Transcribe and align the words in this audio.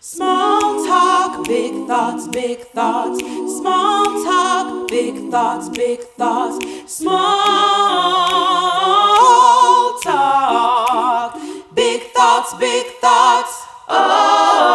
Small 0.00 0.86
talk, 0.86 1.44
big 1.48 1.88
thoughts, 1.88 2.28
big 2.28 2.60
thoughts. 2.60 3.18
Small 3.18 4.04
talk, 4.24 4.86
big 4.86 5.28
thoughts, 5.28 5.68
big 5.70 5.98
thoughts. 6.16 6.64
Small 6.86 7.18
talk, 9.98 11.36
big 11.74 12.02
thoughts, 12.12 12.54
big 12.60 12.86
thoughts. 13.00 13.66
Oh. 13.88 14.68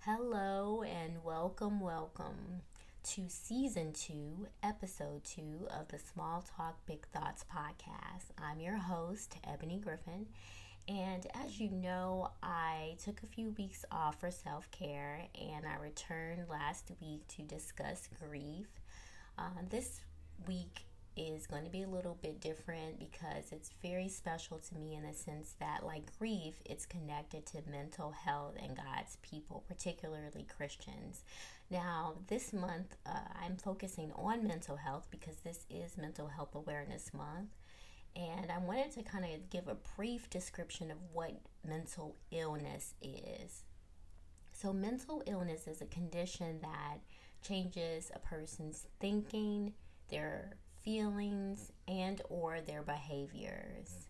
Hello 0.00 0.82
and 0.82 1.24
welcome, 1.24 1.80
welcome 1.80 2.60
to 3.04 3.22
season 3.28 3.94
two, 3.94 4.48
episode 4.62 5.24
two 5.24 5.66
of 5.70 5.88
the 5.88 5.98
Small 5.98 6.44
Talk 6.58 6.76
Big 6.84 7.06
Thoughts 7.06 7.46
podcast. 7.50 8.32
I'm 8.36 8.60
your 8.60 8.76
host, 8.76 9.38
Ebony 9.50 9.78
Griffin, 9.78 10.26
and 10.88 11.26
as 11.44 11.60
you 11.60 11.70
know, 11.70 12.30
I 12.42 12.96
took 13.04 13.22
a 13.22 13.26
few 13.26 13.50
weeks 13.58 13.84
off 13.92 14.20
for 14.20 14.30
self 14.30 14.70
care 14.70 15.26
and 15.38 15.66
I 15.66 15.80
returned 15.82 16.48
last 16.48 16.90
week 17.00 17.28
to 17.36 17.42
discuss 17.42 18.08
grief. 18.20 18.68
Uh, 19.38 19.50
this 19.68 20.00
week 20.46 20.86
is 21.14 21.46
going 21.46 21.64
to 21.64 21.70
be 21.70 21.82
a 21.82 21.88
little 21.88 22.16
bit 22.22 22.40
different 22.40 22.98
because 22.98 23.52
it's 23.52 23.70
very 23.82 24.08
special 24.08 24.58
to 24.58 24.76
me 24.76 24.94
in 24.94 25.02
the 25.02 25.12
sense 25.12 25.56
that, 25.60 25.84
like 25.84 26.16
grief, 26.18 26.54
it's 26.64 26.86
connected 26.86 27.44
to 27.46 27.58
mental 27.70 28.12
health 28.12 28.54
and 28.62 28.76
God's 28.76 29.18
people, 29.20 29.64
particularly 29.68 30.46
Christians. 30.56 31.24
Now, 31.70 32.14
this 32.28 32.52
month, 32.52 32.96
uh, 33.04 33.18
I'm 33.44 33.56
focusing 33.56 34.12
on 34.12 34.46
mental 34.46 34.76
health 34.76 35.08
because 35.10 35.36
this 35.44 35.66
is 35.68 35.98
Mental 35.98 36.28
Health 36.28 36.54
Awareness 36.54 37.12
Month 37.12 37.50
and 38.18 38.50
I 38.50 38.58
wanted 38.58 38.90
to 38.92 39.02
kind 39.02 39.24
of 39.24 39.48
give 39.48 39.68
a 39.68 39.76
brief 39.96 40.28
description 40.28 40.90
of 40.90 40.98
what 41.12 41.32
mental 41.64 42.16
illness 42.32 42.94
is. 43.00 43.62
So, 44.52 44.72
mental 44.72 45.22
illness 45.26 45.68
is 45.68 45.80
a 45.80 45.86
condition 45.86 46.58
that 46.62 46.98
changes 47.46 48.10
a 48.12 48.18
person's 48.18 48.86
thinking, 48.98 49.72
their 50.08 50.56
feelings, 50.82 51.70
and 51.86 52.20
or 52.28 52.60
their 52.60 52.82
behaviors. 52.82 54.08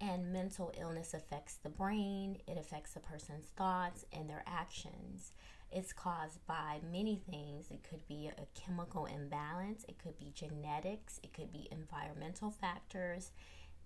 And 0.00 0.32
mental 0.32 0.72
illness 0.76 1.14
affects 1.14 1.54
the 1.54 1.70
brain, 1.70 2.38
it 2.48 2.58
affects 2.58 2.96
a 2.96 3.00
person's 3.00 3.46
thoughts 3.56 4.04
and 4.12 4.28
their 4.28 4.42
actions. 4.48 5.32
It's 5.74 5.92
caused 5.92 6.46
by 6.46 6.80
many 6.92 7.20
things. 7.28 7.70
It 7.70 7.82
could 7.82 8.06
be 8.06 8.28
a 8.28 8.46
chemical 8.58 9.06
imbalance, 9.06 9.84
it 9.88 9.98
could 9.98 10.16
be 10.18 10.32
genetics, 10.32 11.18
it 11.24 11.32
could 11.32 11.52
be 11.52 11.68
environmental 11.72 12.50
factors 12.50 13.32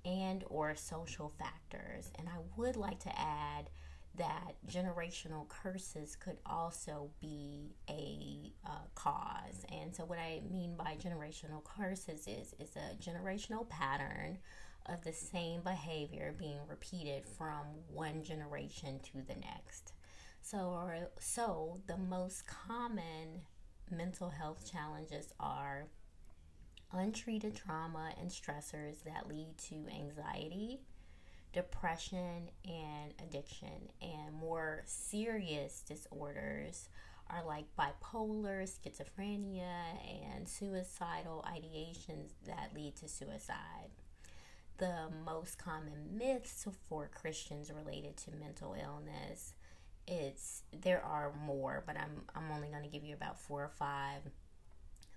and 0.04 0.44
or 0.48 0.74
social 0.76 1.32
factors. 1.38 2.12
And 2.18 2.28
I 2.28 2.38
would 2.56 2.76
like 2.76 3.00
to 3.00 3.18
add 3.18 3.70
that 4.16 4.54
generational 4.66 5.48
curses 5.48 6.16
could 6.16 6.36
also 6.44 7.10
be 7.20 7.74
a 7.88 8.52
uh, 8.66 8.86
cause. 8.94 9.64
And 9.72 9.94
so, 9.94 10.04
what 10.04 10.18
I 10.18 10.42
mean 10.50 10.76
by 10.76 10.96
generational 11.02 11.64
curses 11.64 12.26
is 12.26 12.54
is 12.58 12.76
a 12.76 12.96
generational 13.02 13.68
pattern 13.68 14.38
of 14.86 15.02
the 15.04 15.12
same 15.12 15.62
behavior 15.62 16.34
being 16.38 16.60
repeated 16.68 17.24
from 17.26 17.64
one 17.92 18.22
generation 18.22 19.00
to 19.12 19.22
the 19.26 19.38
next. 19.40 19.92
So, 20.50 20.88
so 21.20 21.78
the 21.86 21.98
most 21.98 22.46
common 22.46 23.42
mental 23.90 24.30
health 24.30 24.70
challenges 24.70 25.34
are 25.38 25.88
untreated 26.90 27.54
trauma 27.54 28.12
and 28.18 28.30
stressors 28.30 29.02
that 29.04 29.28
lead 29.28 29.58
to 29.68 29.74
anxiety, 29.94 30.80
depression, 31.52 32.48
and 32.64 33.12
addiction. 33.22 33.90
And 34.00 34.32
more 34.32 34.84
serious 34.86 35.82
disorders 35.86 36.88
are 37.28 37.44
like 37.44 37.66
bipolar, 37.78 38.62
schizophrenia, 38.62 39.98
and 40.32 40.48
suicidal 40.48 41.44
ideations 41.46 42.30
that 42.46 42.70
lead 42.74 42.96
to 42.96 43.08
suicide. 43.08 43.90
The 44.78 45.10
most 45.26 45.58
common 45.58 46.16
myths 46.16 46.66
for 46.88 47.10
Christians 47.14 47.70
related 47.70 48.16
to 48.18 48.30
mental 48.30 48.74
illness 48.82 49.52
it's 50.08 50.64
there 50.72 51.04
are 51.04 51.32
more, 51.44 51.84
but 51.86 51.96
I'm 51.96 52.22
I'm 52.34 52.50
only 52.50 52.68
going 52.68 52.82
to 52.82 52.88
give 52.88 53.04
you 53.04 53.14
about 53.14 53.38
four 53.38 53.62
or 53.62 53.70
five 53.78 54.22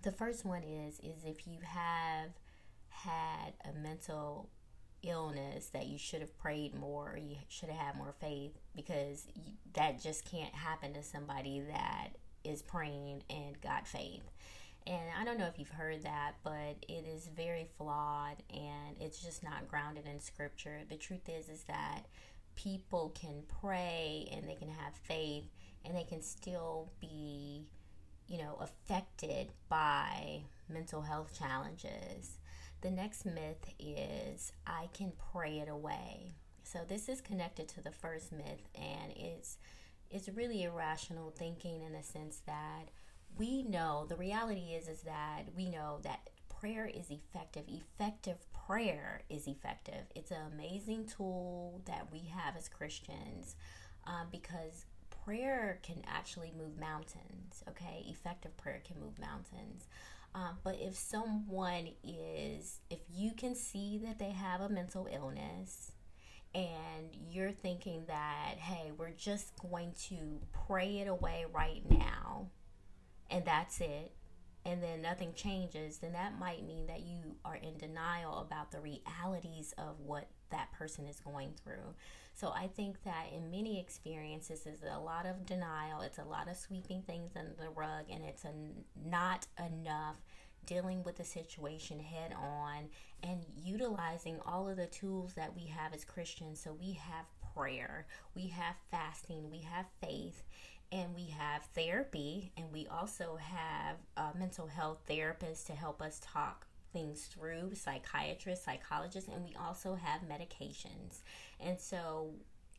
the 0.02 0.12
first 0.12 0.46
one 0.46 0.64
is 0.64 1.00
is 1.00 1.24
if 1.26 1.48
you 1.48 1.60
have 1.64 2.32
had 2.90 3.54
a 3.66 3.74
mental 3.80 4.50
illness 5.04 5.70
that 5.70 5.88
you 5.88 5.98
should 5.98 6.22
have 6.22 6.38
prayed 6.38 6.76
more 6.76 7.14
or 7.14 7.18
you 7.18 7.36
should 7.48 7.70
have 7.70 7.78
had 7.78 7.98
more 7.98 8.14
faith 8.20 8.52
because 8.76 9.26
you, 9.36 9.54
that 9.74 10.02
just 10.02 10.30
can't 10.30 10.54
happen 10.54 10.94
to 10.94 11.02
somebody 11.02 11.62
that 11.62 12.10
is 12.44 12.62
praying 12.62 13.24
and 13.30 13.60
got 13.62 13.88
faith. 13.88 14.24
And 14.86 15.02
I 15.20 15.24
don't 15.26 15.38
know 15.38 15.46
if 15.46 15.60
you've 15.60 15.70
heard 15.70 16.04
that, 16.04 16.34
but 16.44 16.76
it 16.88 17.06
is 17.08 17.30
very 17.36 17.68
flawed 17.78 18.38
and 18.52 18.96
it's 19.00 19.24
just 19.24 19.44
not 19.44 19.68
grounded 19.68 20.06
in 20.08 20.20
scripture. 20.20 20.82
The 20.90 20.98
truth 20.98 21.30
is 21.30 21.50
is 21.50 21.64
that 21.64 22.04
people 22.64 23.14
can 23.20 23.44
pray 23.62 24.28
and 24.32 24.48
they 24.48 24.56
can 24.56 24.70
have 24.70 24.94
faith 24.94 25.46
and 25.86 25.96
they 25.96 26.04
can 26.04 26.22
still 26.22 26.92
be 27.00 27.66
you 28.32 28.38
know, 28.38 28.58
affected 28.62 29.52
by 29.68 30.42
mental 30.70 31.02
health 31.02 31.38
challenges. 31.38 32.38
The 32.80 32.90
next 32.90 33.26
myth 33.26 33.74
is 33.78 34.54
I 34.66 34.88
can 34.94 35.12
pray 35.34 35.60
it 35.60 35.68
away. 35.68 36.36
So 36.64 36.80
this 36.88 37.10
is 37.10 37.20
connected 37.20 37.68
to 37.70 37.82
the 37.82 37.92
first 37.92 38.32
myth 38.32 38.70
and 38.74 39.12
it's 39.18 39.58
it's 40.10 40.30
really 40.30 40.64
irrational 40.64 41.32
thinking 41.32 41.82
in 41.82 41.92
the 41.92 42.04
sense 42.04 42.42
that 42.46 42.90
we 43.38 43.64
know 43.64 44.06
the 44.08 44.16
reality 44.16 44.76
is 44.78 44.88
is 44.88 45.02
that 45.02 45.44
we 45.56 45.70
know 45.70 46.00
that 46.04 46.30
prayer 46.62 46.86
is 46.86 47.10
effective. 47.10 47.64
Effective 47.68 48.38
prayer 48.68 49.24
is 49.30 49.48
effective. 49.48 50.04
It's 50.16 50.30
an 50.30 50.52
amazing 50.54 51.08
tool 51.08 51.82
that 51.86 52.10
we 52.12 52.32
have 52.36 52.56
as 52.56 52.70
Christians 52.70 53.56
um, 54.06 54.28
because 54.32 54.86
prayer 55.26 55.80
can 55.82 56.04
actually 56.08 56.54
move 56.56 56.80
mountains, 56.80 57.64
okay? 57.68 58.06
Effective 58.08 58.56
prayer 58.58 58.82
can 58.86 59.00
move 59.00 59.18
mountains. 59.18 59.88
Um, 60.36 60.60
but 60.64 60.76
if 60.80 60.96
someone 60.96 61.90
is, 62.04 62.80
if 62.92 63.00
you 63.12 63.32
can 63.34 63.56
see 63.56 64.00
that 64.06 64.20
they 64.20 64.30
have 64.30 64.62
a 64.62 64.70
mental 64.70 65.08
illness 65.12 65.94
and 66.54 67.10
you're 67.32 67.52
thinking 67.52 68.04
that, 68.08 68.58
hey, 68.60 68.92
we're 68.96 69.10
just 69.10 69.54
going 69.60 69.94
to 70.10 70.40
pray 70.68 71.00
it 71.00 71.08
away 71.08 71.46
right 71.52 71.82
now 71.90 72.48
and 73.32 73.46
that's 73.46 73.82
it, 73.82 74.14
and 74.66 74.82
then 74.82 75.02
nothing 75.02 75.34
changes, 75.34 75.98
then 75.98 76.14
that 76.14 76.40
might 76.40 76.66
mean 76.66 76.86
that 76.88 77.02
you 77.02 77.36
are 77.44 77.56
in 77.56 77.78
denial 77.78 78.40
about 78.40 78.72
the 78.72 78.80
realities 78.80 79.74
of 79.78 80.00
what 80.06 80.28
that 80.52 80.72
person 80.74 81.06
is 81.08 81.20
going 81.20 81.54
through. 81.64 81.96
So 82.34 82.50
I 82.50 82.68
think 82.68 83.04
that 83.04 83.28
in 83.36 83.52
many 83.52 83.80
experiences 83.80 84.66
is 84.66 84.80
a 84.84 85.00
lot 85.00 85.26
of 85.26 85.46
denial, 85.46 86.02
it's 86.02 86.20
a 86.20 86.24
lot 86.24 86.48
of 86.50 86.58
sweeping 86.58 87.02
things 87.02 87.32
under 87.36 87.54
the 87.60 87.70
rug 87.70 88.06
and 88.12 88.24
it's 88.24 88.46
a 88.46 88.54
not 89.04 89.48
enough 89.60 90.18
dealing 90.66 91.04
with 91.04 91.18
the 91.18 91.24
situation 91.24 92.00
head 92.00 92.34
on 92.34 92.88
and 93.24 93.46
utilizing 93.64 94.40
all 94.46 94.70
of 94.70 94.78
the 94.78 94.88
tools 94.88 95.34
that 95.34 95.56
we 95.56 95.66
have 95.66 95.94
as 95.94 96.06
Christians. 96.06 96.60
So 96.60 96.74
we 96.80 96.94
have 96.94 97.26
prayer, 97.56 98.06
we 98.36 98.48
have 98.48 98.76
fasting, 98.90 99.50
we 99.50 99.60
have 99.62 99.86
faith, 100.02 100.44
and 100.92 101.16
we 101.16 101.28
have 101.28 101.64
therapy, 101.74 102.52
and 102.58 102.66
we 102.72 102.88
also 102.88 103.38
have 103.38 103.96
mental 104.42 104.66
health 104.66 104.98
therapists 105.08 105.66
to 105.68 105.74
help 105.74 106.02
us 106.02 106.20
talk 106.20 106.66
things 106.92 107.26
through, 107.26 107.76
psychiatrists, 107.76 108.66
psychologists, 108.66 109.30
and 109.30 109.46
we 109.46 109.56
also 109.56 109.94
have 109.94 110.22
medications. 110.22 111.22
And 111.60 111.80
so, 111.80 112.32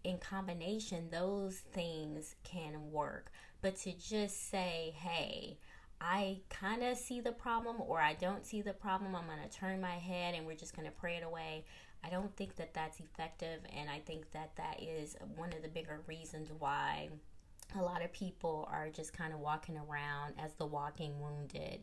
in 0.03 0.19
combination, 0.19 1.09
those 1.11 1.59
things 1.73 2.35
can 2.43 2.91
work. 2.91 3.31
But 3.61 3.77
to 3.83 3.93
just 3.93 4.51
say, 4.51 4.93
hey, 4.97 5.59
I 6.01 6.41
kind 6.51 6.83
of 6.83 6.99
see 6.99 7.21
the 7.21 7.31
problem 7.31 7.77
or 7.81 8.01
I 8.01 8.15
don't 8.15 8.45
see 8.45 8.61
the 8.61 8.73
problem, 8.73 9.15
I'm 9.15 9.27
going 9.27 9.49
to 9.49 9.57
turn 9.57 9.81
my 9.81 9.99
head 9.99 10.35
and 10.35 10.45
we're 10.45 10.57
just 10.57 10.75
going 10.75 10.89
to 10.89 10.95
pray 10.95 11.15
it 11.15 11.23
away. 11.23 11.65
I 12.05 12.11
don't 12.11 12.37
think 12.37 12.57
that 12.57 12.75
that's 12.75 12.99
effective. 12.99 13.61
And 13.79 13.89
I 13.89 14.01
think 14.01 14.33
that 14.33 14.57
that 14.57 14.83
is 14.83 15.17
one 15.37 15.53
of 15.53 15.63
the 15.63 15.69
bigger 15.69 16.01
reasons 16.09 16.51
why 16.59 17.11
a 17.77 17.83
lot 17.83 18.05
of 18.05 18.13
people 18.13 18.69
are 18.71 18.89
just 18.91 19.13
kind 19.13 19.33
of 19.33 19.41
walking 19.41 19.77
around 19.77 20.35
as 20.39 20.55
the 20.55 20.67
walking 20.67 21.21
wounded. 21.21 21.83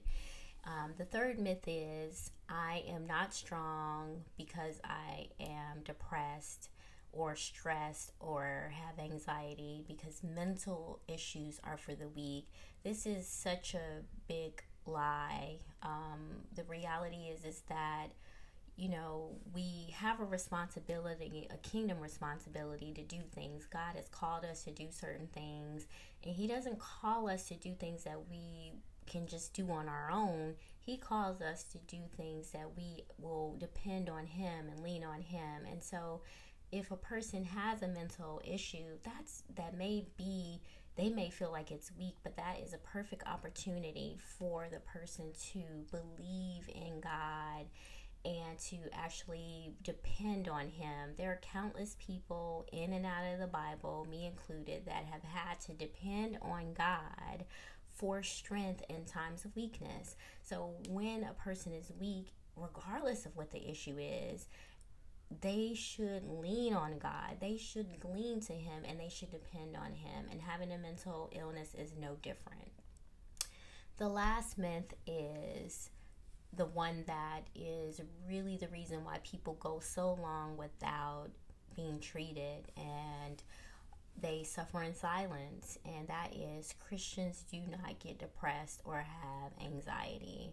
Um, 0.65 0.93
the 0.97 1.05
third 1.05 1.39
myth 1.39 1.63
is 1.67 2.31
I 2.49 2.83
am 2.87 3.07
not 3.07 3.33
strong 3.33 4.21
because 4.37 4.79
I 4.83 5.27
am 5.39 5.81
depressed 5.85 6.69
or 7.11 7.35
stressed 7.35 8.11
or 8.19 8.71
have 8.73 9.03
anxiety 9.03 9.83
because 9.87 10.21
mental 10.23 10.99
issues 11.07 11.59
are 11.63 11.77
for 11.77 11.95
the 11.95 12.09
weak. 12.09 12.47
This 12.83 13.05
is 13.05 13.27
such 13.27 13.73
a 13.73 14.03
big 14.27 14.63
lie. 14.85 15.59
Um, 15.81 16.43
the 16.55 16.63
reality 16.63 17.29
is 17.33 17.45
is 17.45 17.61
that 17.69 18.07
you 18.79 18.87
know, 18.87 19.31
we 19.53 19.93
have 19.93 20.21
a 20.21 20.25
responsibility, 20.25 21.47
a 21.51 21.57
kingdom 21.57 21.99
responsibility 21.99 22.93
to 22.93 23.01
do 23.01 23.17
things. 23.35 23.65
God 23.65 23.95
has 23.97 24.07
called 24.07 24.45
us 24.45 24.63
to 24.63 24.71
do 24.71 24.87
certain 24.89 25.27
things, 25.27 25.85
and 26.23 26.33
He 26.33 26.47
doesn't 26.47 26.79
call 26.79 27.29
us 27.29 27.49
to 27.49 27.55
do 27.55 27.73
things 27.73 28.05
that 28.05 28.29
we 28.29 28.71
can 29.05 29.27
just 29.27 29.53
do 29.53 29.69
on 29.69 29.89
our 29.89 30.09
own. 30.09 30.55
He 30.79 30.95
calls 30.95 31.41
us 31.41 31.63
to 31.63 31.77
do 31.79 31.97
things 32.15 32.51
that 32.51 32.77
we 32.77 33.03
will 33.17 33.57
depend 33.59 34.09
on 34.09 34.25
Him 34.25 34.69
and 34.69 34.81
lean 34.81 35.03
on 35.03 35.21
Him. 35.21 35.65
And 35.69 35.83
so, 35.83 36.21
if 36.71 36.89
a 36.89 36.95
person 36.95 37.43
has 37.43 37.81
a 37.81 37.87
mental 37.89 38.41
issue, 38.45 38.97
that's 39.03 39.43
that 39.57 39.77
may 39.77 40.05
be 40.15 40.61
they 40.95 41.09
may 41.09 41.29
feel 41.29 41.51
like 41.51 41.71
it's 41.71 41.91
weak, 41.97 42.15
but 42.23 42.37
that 42.37 42.59
is 42.63 42.73
a 42.73 42.77
perfect 42.77 43.23
opportunity 43.27 44.17
for 44.37 44.67
the 44.71 44.79
person 44.79 45.31
to 45.51 45.59
believe 45.91 46.69
in 46.73 47.01
God 47.01 47.65
and 48.25 48.59
to 48.59 48.77
actually 48.91 49.73
depend 49.83 50.47
on 50.47 50.67
Him. 50.67 51.11
There 51.17 51.31
are 51.31 51.39
countless 51.41 51.95
people 51.99 52.67
in 52.71 52.93
and 52.93 53.05
out 53.05 53.25
of 53.33 53.39
the 53.39 53.47
Bible, 53.47 54.05
me 54.09 54.25
included, 54.25 54.85
that 54.85 55.05
have 55.05 55.23
had 55.23 55.59
to 55.61 55.73
depend 55.73 56.37
on 56.41 56.73
God 56.73 57.45
for 57.93 58.23
strength 58.23 58.83
in 58.89 59.05
times 59.05 59.45
of 59.45 59.55
weakness. 59.55 60.15
So 60.41 60.73
when 60.89 61.23
a 61.23 61.33
person 61.33 61.73
is 61.73 61.91
weak, 61.99 62.33
regardless 62.55 63.25
of 63.25 63.35
what 63.35 63.51
the 63.51 63.69
issue 63.69 63.97
is, 63.97 64.47
they 65.41 65.73
should 65.75 66.23
lean 66.25 66.73
on 66.73 66.97
God. 66.97 67.37
They 67.39 67.57
should 67.57 67.99
glean 67.99 68.41
to 68.41 68.53
Him 68.53 68.83
and 68.85 68.99
they 68.99 69.09
should 69.09 69.31
depend 69.31 69.75
on 69.75 69.93
Him. 69.93 70.25
And 70.31 70.41
having 70.41 70.71
a 70.71 70.77
mental 70.77 71.29
illness 71.33 71.75
is 71.77 71.93
no 71.99 72.15
different. 72.21 72.71
The 73.97 74.09
last 74.09 74.57
myth 74.57 74.93
is 75.05 75.89
the 76.55 76.65
one 76.65 77.03
that 77.07 77.41
is 77.55 78.01
really 78.27 78.57
the 78.57 78.67
reason 78.69 79.03
why 79.03 79.19
people 79.23 79.57
go 79.59 79.79
so 79.79 80.17
long 80.21 80.57
without 80.57 81.29
being 81.75 81.99
treated 81.99 82.71
and 82.75 83.43
they 84.21 84.43
suffer 84.43 84.83
in 84.83 84.93
silence, 84.93 85.77
and 85.85 86.07
that 86.07 86.33
is 86.35 86.75
Christians 86.87 87.45
do 87.49 87.59
not 87.69 87.99
get 87.99 88.19
depressed 88.19 88.81
or 88.83 88.97
have 88.97 89.51
anxiety. 89.65 90.51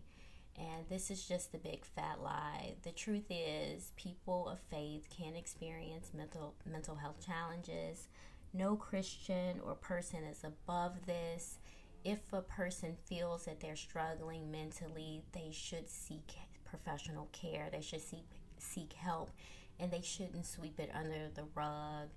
And 0.57 0.89
this 0.89 1.11
is 1.11 1.27
just 1.27 1.55
a 1.55 1.59
big 1.59 1.85
fat 1.85 2.23
lie. 2.23 2.75
The 2.83 2.93
truth 2.93 3.27
is, 3.29 3.93
people 3.97 4.49
of 4.49 4.59
faith 4.71 5.09
can 5.15 5.35
experience 5.37 6.13
mental 6.15 6.55
mental 6.71 6.95
health 6.95 7.25
challenges. 7.25 8.09
No 8.55 8.77
Christian 8.77 9.61
or 9.65 9.75
person 9.75 10.25
is 10.25 10.45
above 10.45 11.05
this. 11.07 11.59
If 12.09 12.33
a 12.33 12.43
person 12.43 12.97
feels 13.07 13.47
that 13.47 13.61
they're 13.61 13.75
struggling 13.75 14.51
mentally, 14.51 15.23
they 15.33 15.51
should 15.51 15.89
seek 15.89 16.35
professional 16.65 17.29
care. 17.33 17.69
They 17.73 17.81
should 17.81 18.03
seek 18.03 18.27
seek 18.59 18.93
help 18.93 19.31
and 19.79 19.91
they 19.91 20.01
shouldn't 20.01 20.47
sweep 20.47 20.79
it 20.81 20.91
under 20.95 21.29
the 21.35 21.45
rug 21.55 22.09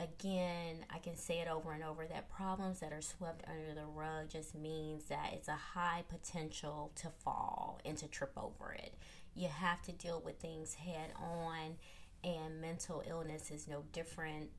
again, 0.00 0.84
I 0.92 0.98
can 0.98 1.16
say 1.16 1.40
it 1.40 1.48
over 1.48 1.72
and 1.72 1.84
over 1.84 2.06
that 2.06 2.30
problems 2.30 2.80
that 2.80 2.92
are 2.92 3.02
swept 3.02 3.44
under 3.48 3.74
the 3.74 3.86
rug 3.86 4.30
just 4.30 4.54
means 4.54 5.04
that 5.04 5.30
it's 5.34 5.48
a 5.48 5.52
high 5.52 6.04
potential 6.08 6.92
to 6.96 7.08
fall 7.08 7.80
and 7.84 7.96
to 7.98 8.08
trip 8.08 8.32
over 8.36 8.72
it. 8.72 8.94
You 9.34 9.48
have 9.48 9.82
to 9.82 9.92
deal 9.92 10.22
with 10.24 10.38
things 10.38 10.74
head 10.74 11.12
on, 11.16 11.76
and 12.24 12.60
mental 12.60 13.02
illness 13.08 13.50
is 13.50 13.68
no 13.68 13.84
different. 13.92 14.50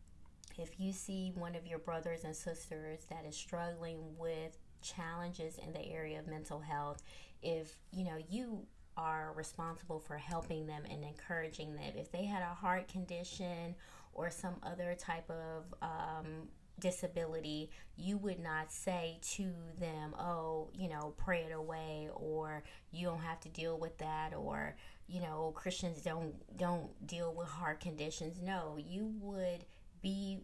If 0.57 0.79
you 0.79 0.93
see 0.93 1.31
one 1.35 1.55
of 1.55 1.65
your 1.65 1.79
brothers 1.79 2.23
and 2.23 2.35
sisters 2.35 3.01
that 3.09 3.25
is 3.27 3.35
struggling 3.35 4.17
with 4.17 4.57
challenges 4.81 5.57
in 5.57 5.73
the 5.73 5.85
area 5.85 6.19
of 6.19 6.27
mental 6.27 6.59
health, 6.59 7.01
if 7.41 7.77
you 7.91 8.03
know 8.03 8.17
you 8.29 8.65
are 8.97 9.33
responsible 9.35 9.99
for 9.99 10.17
helping 10.17 10.67
them 10.67 10.83
and 10.89 11.03
encouraging 11.03 11.75
them, 11.75 11.93
if 11.95 12.11
they 12.11 12.25
had 12.25 12.41
a 12.41 12.53
heart 12.53 12.87
condition 12.87 13.75
or 14.13 14.29
some 14.29 14.55
other 14.63 14.95
type 14.99 15.29
of 15.29 15.73
um, 15.81 16.47
disability, 16.79 17.69
you 17.95 18.17
would 18.17 18.39
not 18.39 18.71
say 18.71 19.19
to 19.21 19.53
them, 19.79 20.13
oh, 20.19 20.69
you 20.73 20.89
know, 20.89 21.13
pray 21.17 21.43
it 21.43 21.53
away 21.53 22.09
or 22.13 22.63
you 22.91 23.07
don't 23.07 23.21
have 23.21 23.39
to 23.41 23.49
deal 23.49 23.77
with 23.77 23.97
that 23.99 24.33
or, 24.35 24.75
you 25.07 25.21
know, 25.21 25.53
Christians 25.55 26.01
don't 26.01 26.33
don't 26.57 26.89
deal 27.07 27.33
with 27.33 27.47
heart 27.47 27.79
conditions. 27.79 28.41
No, 28.41 28.77
you 28.77 29.13
would 29.21 29.65
be 30.01 30.39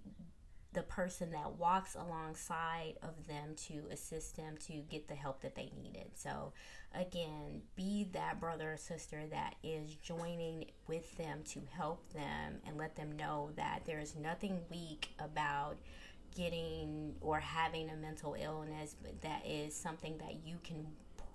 the 0.77 0.83
person 0.83 1.31
that 1.31 1.57
walks 1.57 1.95
alongside 1.95 2.93
of 3.01 3.25
them 3.25 3.55
to 3.55 3.81
assist 3.89 4.37
them 4.37 4.55
to 4.59 4.73
get 4.91 5.07
the 5.07 5.15
help 5.15 5.41
that 5.41 5.55
they 5.55 5.71
needed. 5.75 6.05
So, 6.13 6.53
again, 6.93 7.63
be 7.75 8.07
that 8.13 8.39
brother 8.39 8.73
or 8.73 8.77
sister 8.77 9.23
that 9.31 9.55
is 9.63 9.95
joining 9.95 10.65
with 10.85 11.17
them 11.17 11.39
to 11.45 11.61
help 11.75 12.13
them 12.13 12.59
and 12.67 12.77
let 12.77 12.95
them 12.95 13.11
know 13.13 13.49
that 13.55 13.87
there's 13.87 14.15
nothing 14.15 14.59
weak 14.69 15.09
about 15.17 15.77
getting 16.35 17.15
or 17.21 17.39
having 17.39 17.89
a 17.89 17.95
mental 17.95 18.35
illness, 18.39 18.95
but 19.01 19.19
that 19.21 19.47
is 19.47 19.75
something 19.75 20.15
that 20.19 20.45
you 20.45 20.57
can 20.63 20.85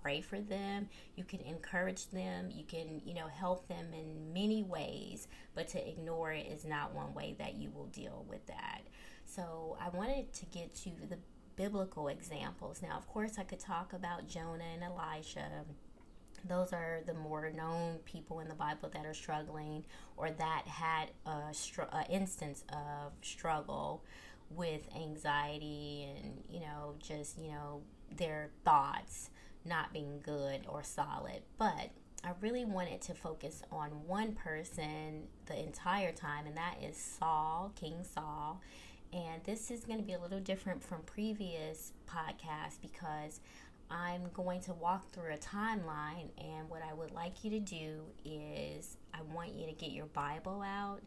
pray 0.01 0.21
for 0.21 0.39
them, 0.39 0.87
you 1.15 1.23
can 1.25 1.39
encourage 1.41 2.07
them, 2.11 2.49
you 2.49 2.63
can, 2.63 3.01
you 3.05 3.13
know, 3.13 3.27
help 3.27 3.67
them 3.67 3.87
in 3.93 4.33
many 4.33 4.63
ways, 4.63 5.27
but 5.53 5.67
to 5.69 5.89
ignore 5.89 6.31
it 6.31 6.45
is 6.47 6.65
not 6.65 6.93
one 6.93 7.13
way 7.13 7.35
that 7.39 7.55
you 7.55 7.71
will 7.71 7.87
deal 7.87 8.25
with 8.29 8.45
that. 8.47 8.81
So 9.35 9.77
I 9.79 9.89
wanted 9.89 10.31
to 10.33 10.45
get 10.45 10.75
to 10.83 10.91
the 11.09 11.17
biblical 11.55 12.07
examples. 12.07 12.81
Now, 12.81 12.97
of 12.97 13.07
course, 13.07 13.37
I 13.37 13.43
could 13.43 13.59
talk 13.59 13.93
about 13.93 14.27
Jonah 14.27 14.63
and 14.73 14.83
Elisha. 14.83 15.65
Those 16.47 16.73
are 16.73 16.99
the 17.05 17.13
more 17.13 17.49
known 17.49 17.99
people 18.05 18.41
in 18.41 18.47
the 18.47 18.55
Bible 18.55 18.89
that 18.93 19.05
are 19.05 19.13
struggling 19.13 19.85
or 20.17 20.29
that 20.29 20.63
had 20.67 21.11
a, 21.25 21.53
str- 21.53 21.81
a 21.91 22.05
instance 22.09 22.63
of 22.69 23.13
struggle 23.21 24.03
with 24.49 24.81
anxiety 24.95 26.09
and, 26.15 26.43
you 26.49 26.59
know, 26.59 26.95
just, 26.99 27.39
you 27.39 27.51
know, 27.51 27.81
their 28.15 28.49
thoughts 28.65 29.29
not 29.65 29.93
being 29.93 30.19
good 30.21 30.65
or 30.67 30.83
solid. 30.83 31.41
But 31.57 31.89
I 32.23 32.31
really 32.41 32.65
wanted 32.65 33.01
to 33.03 33.13
focus 33.13 33.63
on 33.71 33.89
one 34.05 34.33
person 34.33 35.23
the 35.45 35.57
entire 35.59 36.11
time, 36.11 36.45
and 36.45 36.55
that 36.55 36.75
is 36.83 36.97
Saul, 36.97 37.71
King 37.75 38.03
Saul. 38.03 38.61
And 39.13 39.43
this 39.43 39.69
is 39.69 39.85
going 39.85 39.99
to 39.99 40.05
be 40.05 40.13
a 40.13 40.19
little 40.19 40.39
different 40.39 40.83
from 40.83 41.01
previous 41.03 41.93
podcasts 42.07 42.81
because 42.81 43.41
I'm 43.91 44.23
going 44.33 44.61
to 44.61 44.73
walk 44.73 45.11
through 45.11 45.33
a 45.33 45.37
timeline. 45.37 46.29
And 46.37 46.67
what 46.67 46.81
I 46.81 46.93
would 46.93 47.11
like 47.11 47.43
you 47.43 47.51
to 47.51 47.59
do 47.59 48.01
is, 48.25 48.97
I 49.13 49.19
want 49.33 49.53
you 49.53 49.67
to 49.67 49.73
get 49.73 49.91
your 49.91 50.07
Bible 50.07 50.63
out 50.65 51.01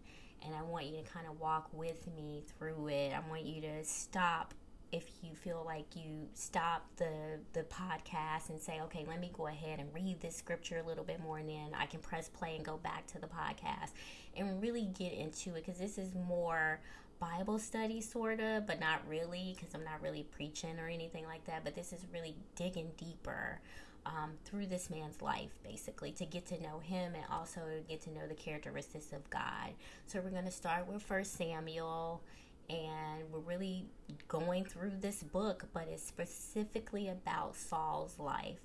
and 0.44 0.54
I 0.54 0.62
want 0.62 0.86
you 0.86 1.02
to 1.02 1.10
kind 1.10 1.26
of 1.26 1.40
walk 1.40 1.68
with 1.72 2.06
me 2.14 2.44
through 2.56 2.88
it. 2.88 3.12
I 3.12 3.28
want 3.28 3.44
you 3.44 3.60
to 3.62 3.84
stop 3.84 4.54
if 4.92 5.08
you 5.22 5.34
feel 5.34 5.62
like 5.66 5.96
you 5.96 6.28
stop 6.34 6.86
the 6.96 7.40
the 7.54 7.62
podcast 7.62 8.50
and 8.50 8.60
say 8.60 8.80
okay 8.80 9.04
let 9.08 9.20
me 9.20 9.30
go 9.36 9.48
ahead 9.48 9.80
and 9.80 9.92
read 9.92 10.20
this 10.20 10.36
scripture 10.36 10.78
a 10.78 10.86
little 10.86 11.02
bit 11.02 11.20
more 11.20 11.38
and 11.38 11.48
then 11.48 11.70
i 11.76 11.86
can 11.86 11.98
press 11.98 12.28
play 12.28 12.54
and 12.54 12.64
go 12.64 12.76
back 12.76 13.04
to 13.04 13.18
the 13.18 13.26
podcast 13.26 13.90
and 14.36 14.62
really 14.62 14.88
get 14.96 15.12
into 15.12 15.50
it 15.50 15.66
because 15.66 15.78
this 15.78 15.98
is 15.98 16.14
more 16.14 16.78
Bible 17.18 17.58
study, 17.58 18.00
sort 18.00 18.40
of, 18.40 18.66
but 18.66 18.80
not 18.80 19.00
really, 19.08 19.56
because 19.56 19.74
I'm 19.74 19.84
not 19.84 20.02
really 20.02 20.22
preaching 20.22 20.78
or 20.78 20.88
anything 20.88 21.24
like 21.24 21.44
that. 21.46 21.64
But 21.64 21.74
this 21.74 21.92
is 21.92 22.06
really 22.12 22.36
digging 22.54 22.90
deeper 22.96 23.60
um, 24.06 24.32
through 24.44 24.66
this 24.66 24.90
man's 24.90 25.20
life, 25.20 25.58
basically, 25.64 26.12
to 26.12 26.24
get 26.26 26.46
to 26.46 26.62
know 26.62 26.78
him 26.78 27.14
and 27.14 27.24
also 27.30 27.60
get 27.88 28.00
to 28.02 28.10
know 28.10 28.26
the 28.28 28.34
characteristics 28.34 29.12
of 29.12 29.28
God. 29.30 29.72
So 30.06 30.20
we're 30.20 30.30
going 30.30 30.44
to 30.44 30.50
start 30.50 30.86
with 30.86 31.02
First 31.02 31.36
Samuel, 31.36 32.22
and 32.68 33.22
we're 33.32 33.40
really 33.40 33.86
going 34.28 34.64
through 34.64 34.92
this 35.00 35.22
book, 35.22 35.64
but 35.72 35.88
it's 35.90 36.04
specifically 36.04 37.08
about 37.08 37.56
Saul's 37.56 38.18
life. 38.18 38.60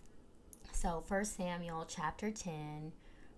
So 0.73 1.03
First 1.07 1.37
Samuel 1.37 1.85
chapter 1.87 2.31
10, 2.31 2.91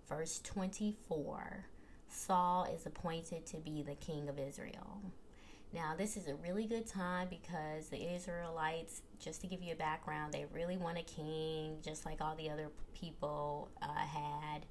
verse 0.07 0.39
24. 0.43 1.65
Saul 2.13 2.65
is 2.65 2.85
appointed 2.85 3.45
to 3.47 3.57
be 3.57 3.83
the 3.83 3.95
king 3.95 4.29
of 4.29 4.39
Israel. 4.39 5.01
Now, 5.73 5.95
this 5.97 6.15
is 6.15 6.27
a 6.27 6.35
really 6.35 6.65
good 6.65 6.85
time 6.85 7.27
because 7.29 7.89
the 7.89 8.13
Israelites, 8.13 9.01
just 9.19 9.41
to 9.41 9.47
give 9.47 9.63
you 9.63 9.73
a 9.73 9.75
background, 9.75 10.31
they 10.31 10.45
really 10.53 10.77
want 10.77 10.99
a 10.99 11.03
king, 11.03 11.77
just 11.81 12.05
like 12.05 12.21
all 12.21 12.35
the 12.35 12.49
other 12.49 12.69
people 12.93 13.69
uh, 13.81 13.87
had. 13.87 14.65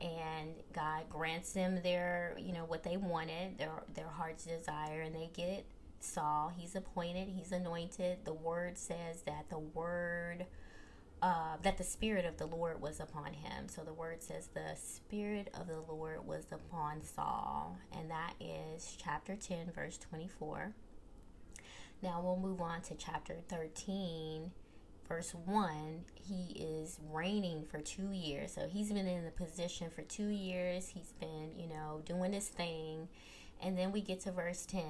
And 0.00 0.54
God 0.72 1.02
grants 1.10 1.52
them 1.52 1.80
their, 1.82 2.36
you 2.38 2.52
know, 2.52 2.64
what 2.64 2.84
they 2.84 2.96
wanted, 2.96 3.58
their 3.58 3.82
their 3.94 4.08
heart's 4.08 4.44
desire, 4.44 5.02
and 5.02 5.14
they 5.14 5.30
get 5.32 5.64
Saul. 6.00 6.52
He's 6.56 6.76
appointed. 6.76 7.28
He's 7.28 7.52
anointed. 7.52 8.18
The 8.24 8.34
word 8.34 8.78
says 8.78 9.22
that 9.26 9.48
the 9.50 9.58
word 9.58 10.46
uh, 11.24 11.56
that 11.62 11.78
the 11.78 11.84
Spirit 11.84 12.26
of 12.26 12.36
the 12.36 12.44
Lord 12.44 12.82
was 12.82 13.00
upon 13.00 13.32
him. 13.32 13.66
So 13.68 13.80
the 13.80 13.94
word 13.94 14.22
says 14.22 14.50
the 14.52 14.76
Spirit 14.76 15.48
of 15.58 15.68
the 15.68 15.80
Lord 15.80 16.26
was 16.26 16.44
upon 16.52 17.02
Saul, 17.02 17.78
and 17.98 18.10
that 18.10 18.34
is 18.38 18.94
chapter 19.02 19.34
10, 19.34 19.72
verse 19.74 19.96
24. 19.96 20.74
Now 22.02 22.20
we'll 22.22 22.36
move 22.36 22.60
on 22.60 22.82
to 22.82 22.94
chapter 22.94 23.36
13, 23.48 24.50
verse 25.08 25.34
1, 25.46 26.04
he 26.14 26.62
is 26.62 26.98
reigning 27.10 27.64
for 27.70 27.80
two 27.80 28.12
years. 28.12 28.52
So 28.52 28.68
he's 28.68 28.92
been 28.92 29.06
in 29.06 29.24
the 29.24 29.30
position 29.30 29.88
for 29.88 30.02
two 30.02 30.28
years. 30.28 30.88
He's 30.88 31.14
been, 31.18 31.52
you 31.56 31.68
know, 31.68 32.02
doing 32.04 32.34
his 32.34 32.48
thing. 32.48 33.08
And 33.62 33.78
then 33.78 33.92
we 33.92 34.02
get 34.02 34.20
to 34.20 34.32
verse 34.32 34.66
10 34.66 34.82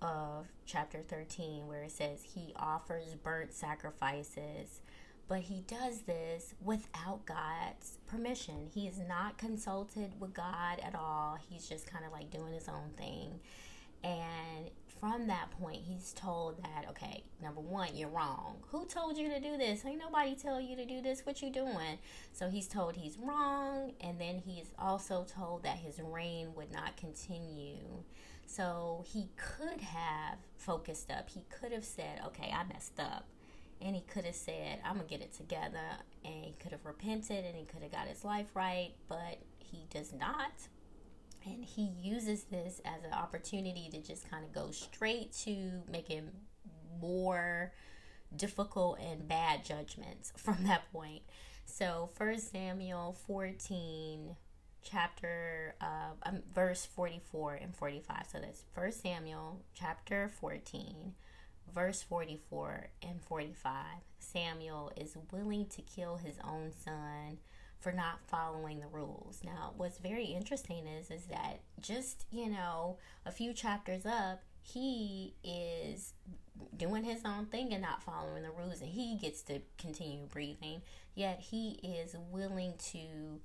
of 0.00 0.46
chapter 0.64 1.02
13 1.06 1.66
where 1.66 1.82
it 1.82 1.90
says 1.90 2.22
he 2.22 2.54
offers 2.56 3.14
burnt 3.14 3.52
sacrifices. 3.52 4.80
But 5.28 5.40
he 5.40 5.62
does 5.66 6.00
this 6.02 6.54
without 6.64 7.26
God's 7.26 7.98
permission. 8.06 8.70
He 8.72 8.86
is 8.86 8.98
not 8.98 9.36
consulted 9.36 10.18
with 10.18 10.32
God 10.32 10.80
at 10.82 10.94
all. 10.94 11.36
He's 11.50 11.68
just 11.68 11.86
kind 11.86 12.06
of 12.06 12.12
like 12.12 12.30
doing 12.30 12.54
his 12.54 12.68
own 12.68 12.90
thing. 12.96 13.38
And 14.02 14.70
from 15.00 15.26
that 15.26 15.50
point, 15.50 15.82
he's 15.86 16.12
told 16.12 16.62
that, 16.62 16.86
okay, 16.90 17.22
number 17.42 17.60
one, 17.60 17.90
you're 17.94 18.08
wrong. 18.08 18.56
Who 18.68 18.86
told 18.86 19.18
you 19.18 19.28
to 19.28 19.38
do 19.38 19.56
this? 19.56 19.84
Ain't 19.84 19.98
nobody 19.98 20.34
tell 20.34 20.60
you 20.60 20.76
to 20.76 20.84
do 20.86 21.02
this. 21.02 21.26
What 21.26 21.42
you 21.42 21.50
doing? 21.50 21.98
So 22.32 22.48
he's 22.48 22.66
told 22.66 22.96
he's 22.96 23.18
wrong. 23.18 23.92
And 24.00 24.18
then 24.20 24.38
he's 24.38 24.72
also 24.78 25.24
told 25.24 25.62
that 25.64 25.76
his 25.76 26.00
reign 26.00 26.54
would 26.56 26.72
not 26.72 26.96
continue. 26.96 28.02
So 28.46 29.04
he 29.06 29.28
could 29.36 29.80
have 29.82 30.38
focused 30.56 31.10
up. 31.10 31.28
He 31.28 31.44
could 31.50 31.70
have 31.72 31.84
said, 31.84 32.20
okay, 32.26 32.50
I 32.50 32.64
messed 32.72 32.98
up. 32.98 33.26
And 33.80 33.94
he 33.94 34.02
could 34.02 34.24
have 34.24 34.34
said, 34.34 34.80
I'm 34.84 34.96
going 34.96 35.06
to 35.06 35.10
get 35.10 35.22
it 35.22 35.32
together. 35.32 35.78
And 36.24 36.44
he 36.44 36.54
could 36.60 36.72
have 36.72 36.84
repented 36.84 37.44
and 37.44 37.56
he 37.56 37.64
could 37.64 37.82
have 37.82 37.92
got 37.92 38.08
his 38.08 38.24
life 38.24 38.48
right. 38.54 38.92
But 39.08 39.38
he 39.58 39.86
does 39.90 40.12
not 40.12 40.52
and 41.44 41.64
he 41.64 41.90
uses 42.00 42.44
this 42.44 42.80
as 42.84 43.04
an 43.04 43.12
opportunity 43.12 43.88
to 43.90 44.00
just 44.00 44.30
kind 44.30 44.44
of 44.44 44.52
go 44.52 44.70
straight 44.70 45.32
to 45.44 45.82
making 45.90 46.30
more 47.00 47.72
difficult 48.34 48.98
and 49.00 49.26
bad 49.28 49.64
judgments 49.64 50.32
from 50.36 50.64
that 50.64 50.90
point. 50.92 51.22
So, 51.64 52.08
First 52.14 52.50
Samuel 52.50 53.16
14, 53.26 54.36
chapter, 54.82 55.74
uh, 55.80 56.14
um, 56.24 56.42
verse 56.54 56.86
44 56.86 57.54
and 57.54 57.76
45. 57.76 58.16
So, 58.32 58.38
that's 58.40 58.64
First 58.74 59.02
Samuel 59.02 59.60
chapter 59.74 60.30
14, 60.40 61.12
verse 61.74 62.02
44 62.02 62.90
and 63.02 63.22
45. 63.22 63.72
Samuel 64.18 64.92
is 64.96 65.16
willing 65.32 65.66
to 65.66 65.82
kill 65.82 66.16
his 66.16 66.36
own 66.44 66.72
son 66.84 67.38
for 67.80 67.92
not 67.92 68.20
following 68.26 68.80
the 68.80 68.88
rules. 68.88 69.40
Now, 69.44 69.72
what's 69.76 69.98
very 69.98 70.26
interesting 70.26 70.86
is 70.86 71.10
is 71.10 71.26
that 71.26 71.60
just, 71.80 72.26
you 72.30 72.48
know, 72.48 72.98
a 73.24 73.30
few 73.30 73.52
chapters 73.52 74.04
up, 74.04 74.42
he 74.62 75.34
is 75.44 76.14
doing 76.76 77.04
his 77.04 77.22
own 77.24 77.46
thing 77.46 77.72
and 77.72 77.82
not 77.82 78.02
following 78.02 78.42
the 78.42 78.50
rules 78.50 78.80
and 78.80 78.90
he 78.90 79.16
gets 79.16 79.42
to 79.42 79.60
continue 79.78 80.26
breathing, 80.26 80.82
yet 81.14 81.40
he 81.40 81.78
is 81.82 82.16
willing 82.30 82.74
to 82.90 83.40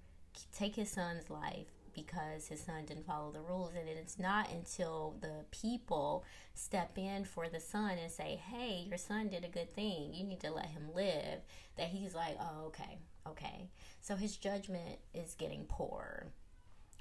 take 0.51 0.75
his 0.75 0.89
son's 0.89 1.29
life 1.29 1.67
because 1.93 2.47
his 2.47 2.61
son 2.61 2.85
didn't 2.85 3.05
follow 3.05 3.31
the 3.31 3.41
rules. 3.41 3.71
And 3.77 3.87
it's 3.87 4.19
not 4.19 4.51
until 4.51 5.15
the 5.21 5.45
people 5.51 6.25
step 6.53 6.97
in 6.97 7.25
for 7.25 7.49
the 7.49 7.59
son 7.59 7.97
and 8.01 8.11
say, 8.11 8.39
Hey, 8.49 8.85
your 8.87 8.97
son 8.97 9.29
did 9.29 9.45
a 9.45 9.49
good 9.49 9.71
thing. 9.73 10.13
You 10.13 10.23
need 10.23 10.39
to 10.41 10.51
let 10.51 10.67
him 10.67 10.89
live. 10.95 11.41
That 11.77 11.87
he's 11.87 12.15
like, 12.15 12.37
Oh, 12.39 12.65
okay, 12.67 12.99
okay. 13.27 13.69
So 14.01 14.15
his 14.15 14.37
judgment 14.37 14.99
is 15.13 15.35
getting 15.35 15.65
poor. 15.65 16.27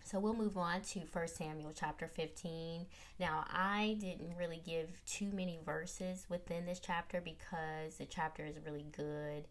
So 0.05 0.19
we'll 0.19 0.35
move 0.35 0.59
on 0.59 0.83
to 0.83 1.01
1 1.01 1.29
Samuel 1.29 1.73
chapter 1.75 2.09
15. 2.09 2.87
Now, 3.21 3.45
I 3.49 3.97
didn't 4.01 4.37
really 4.37 4.61
give 4.65 4.89
too 5.07 5.31
many 5.33 5.59
verses 5.65 6.27
within 6.29 6.67
this 6.67 6.81
chapter 6.81 7.21
because 7.21 7.97
the 7.99 8.05
chapter 8.05 8.45
is 8.45 8.57
really 8.65 8.87
good. 8.97 9.45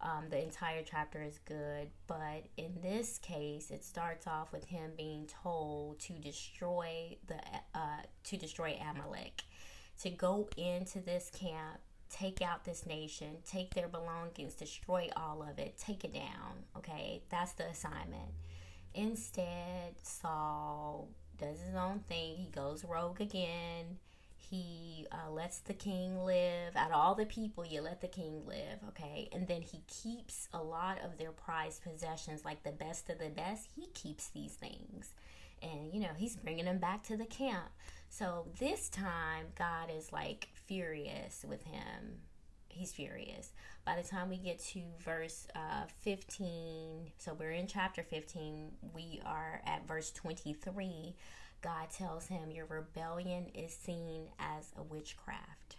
Um, 0.00 0.24
the 0.28 0.42
entire 0.42 0.82
chapter 0.84 1.22
is 1.22 1.38
good, 1.46 1.88
but 2.06 2.44
in 2.56 2.78
this 2.82 3.18
case, 3.18 3.70
it 3.70 3.84
starts 3.84 4.26
off 4.26 4.52
with 4.52 4.66
him 4.66 4.90
being 4.96 5.26
told 5.42 6.00
to 6.00 6.12
destroy 6.14 7.16
the 7.26 7.38
uh, 7.74 8.02
to 8.24 8.36
destroy 8.36 8.78
Amalek, 8.90 9.42
to 10.02 10.10
go 10.10 10.48
into 10.56 11.00
this 11.00 11.30
camp 11.30 11.80
take 12.10 12.40
out 12.42 12.64
this 12.64 12.86
nation, 12.86 13.36
take 13.48 13.74
their 13.74 13.88
belongings, 13.88 14.54
destroy 14.54 15.08
all 15.16 15.42
of 15.42 15.58
it, 15.58 15.76
take 15.78 16.04
it 16.04 16.14
down. 16.14 16.64
Okay, 16.76 17.22
that's 17.28 17.52
the 17.52 17.66
assignment. 17.66 18.32
Instead, 18.94 19.94
Saul 20.02 21.08
does 21.38 21.60
his 21.60 21.74
own 21.74 22.00
thing. 22.08 22.36
He 22.36 22.48
goes 22.50 22.84
rogue 22.84 23.20
again. 23.20 23.98
He 24.50 25.06
uh, 25.10 25.30
lets 25.30 25.58
the 25.58 25.74
king 25.74 26.24
live. 26.24 26.76
Out 26.76 26.90
of 26.90 26.96
all 26.96 27.14
the 27.14 27.26
people, 27.26 27.64
you 27.64 27.80
let 27.80 28.00
the 28.00 28.08
king 28.08 28.42
live, 28.46 28.78
okay? 28.88 29.28
And 29.32 29.48
then 29.48 29.62
he 29.62 29.82
keeps 29.88 30.48
a 30.52 30.62
lot 30.62 30.98
of 31.04 31.18
their 31.18 31.32
prized 31.32 31.82
possessions, 31.82 32.44
like 32.44 32.62
the 32.62 32.72
best 32.72 33.10
of 33.10 33.18
the 33.18 33.30
best. 33.30 33.68
He 33.74 33.86
keeps 33.88 34.28
these 34.28 34.54
things. 34.54 35.14
And, 35.62 35.92
you 35.92 36.00
know, 36.00 36.14
he's 36.16 36.36
bringing 36.36 36.66
them 36.66 36.78
back 36.78 37.02
to 37.04 37.16
the 37.16 37.24
camp. 37.24 37.70
So 38.08 38.46
this 38.58 38.88
time, 38.88 39.46
God 39.58 39.90
is 39.96 40.12
like 40.12 40.48
furious 40.54 41.44
with 41.48 41.62
him. 41.64 42.20
He's 42.68 42.92
furious. 42.92 43.52
By 43.84 44.00
the 44.00 44.06
time 44.06 44.28
we 44.28 44.36
get 44.36 44.58
to 44.72 44.82
verse 45.02 45.48
uh, 45.54 45.86
15, 46.02 47.10
so 47.18 47.34
we're 47.34 47.52
in 47.52 47.66
chapter 47.66 48.02
15, 48.02 48.70
we 48.94 49.20
are 49.24 49.62
at 49.66 49.88
verse 49.88 50.10
23. 50.12 51.16
God 51.66 51.90
tells 51.90 52.28
him, 52.28 52.50
Your 52.52 52.66
rebellion 52.66 53.46
is 53.54 53.74
seen 53.74 54.28
as 54.38 54.72
a 54.78 54.82
witchcraft. 54.82 55.76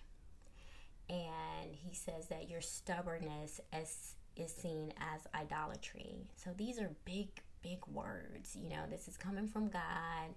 And 1.10 1.74
he 1.74 1.96
says 1.96 2.28
that 2.28 2.50
your 2.50 2.60
stubbornness 2.60 3.62
is, 3.74 4.16
is 4.36 4.54
seen 4.54 4.92
as 5.00 5.22
idolatry. 5.34 6.28
So 6.36 6.50
these 6.58 6.80
are 6.80 6.92
big, 7.06 7.30
big 7.64 7.80
words. 7.88 8.58
You 8.62 8.70
know, 8.70 8.84
this 8.90 9.08
is 9.08 9.16
coming 9.16 9.48
from 9.48 9.70
God 9.70 10.36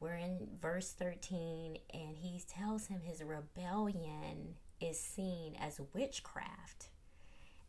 we're 0.00 0.16
in 0.16 0.48
verse 0.60 0.92
13, 0.92 1.78
and 1.92 2.16
he 2.16 2.42
tells 2.46 2.86
him 2.86 3.00
his 3.00 3.22
rebellion 3.22 4.56
is 4.80 5.00
seen 5.00 5.56
as 5.58 5.80
witchcraft, 5.94 6.88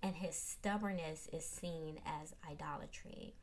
and 0.01 0.15
his 0.15 0.35
stubbornness 0.35 1.29
is 1.31 1.45
seen 1.45 1.99
as 2.05 2.33
idolatry. 2.49 3.35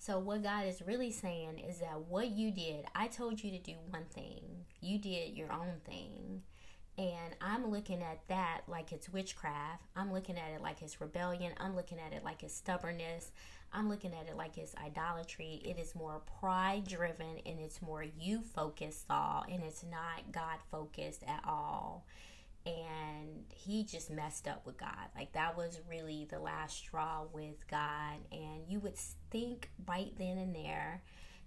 So, 0.00 0.18
what 0.18 0.42
God 0.42 0.64
is 0.64 0.80
really 0.80 1.12
saying 1.12 1.58
is 1.58 1.80
that 1.80 2.06
what 2.08 2.30
you 2.30 2.50
did, 2.50 2.86
I 2.94 3.06
told 3.06 3.44
you 3.44 3.50
to 3.50 3.58
do 3.58 3.74
one 3.90 4.06
thing, 4.06 4.40
you 4.80 4.98
did 4.98 5.36
your 5.36 5.52
own 5.52 5.74
thing. 5.84 6.40
And 6.96 7.36
I'm 7.42 7.70
looking 7.70 8.00
at 8.00 8.26
that 8.28 8.62
like 8.66 8.92
it's 8.92 9.10
witchcraft. 9.10 9.82
I'm 9.94 10.10
looking 10.10 10.38
at 10.38 10.52
it 10.54 10.62
like 10.62 10.80
it's 10.80 11.02
rebellion. 11.02 11.52
I'm 11.58 11.76
looking 11.76 11.98
at 11.98 12.14
it 12.14 12.24
like 12.24 12.42
it's 12.42 12.54
stubbornness. 12.54 13.32
I'm 13.74 13.90
looking 13.90 14.14
at 14.14 14.26
it 14.26 14.38
like 14.38 14.56
it's 14.56 14.74
idolatry. 14.82 15.60
It 15.66 15.78
is 15.78 15.94
more 15.94 16.22
pride 16.40 16.88
driven 16.88 17.36
and 17.44 17.60
it's 17.60 17.82
more 17.82 18.02
you 18.02 18.40
focused, 18.40 19.06
Saul, 19.06 19.44
and 19.50 19.62
it's 19.62 19.84
not 19.84 20.32
God 20.32 20.60
focused 20.70 21.24
at 21.28 21.42
all. 21.46 22.06
And 22.66 23.44
he 23.50 23.84
just 23.84 24.10
messed 24.10 24.46
up 24.46 24.66
with 24.66 24.76
God. 24.76 25.08
Like 25.16 25.32
that 25.32 25.56
was 25.56 25.80
really 25.88 26.26
the 26.30 26.38
last 26.38 26.76
straw 26.76 27.24
with 27.32 27.66
God. 27.68 28.18
And 28.30 28.62
you 28.68 28.80
would 28.80 28.96
think 29.30 29.70
right 29.86 30.12
then 30.18 30.38
and 30.38 30.54
there 30.54 31.02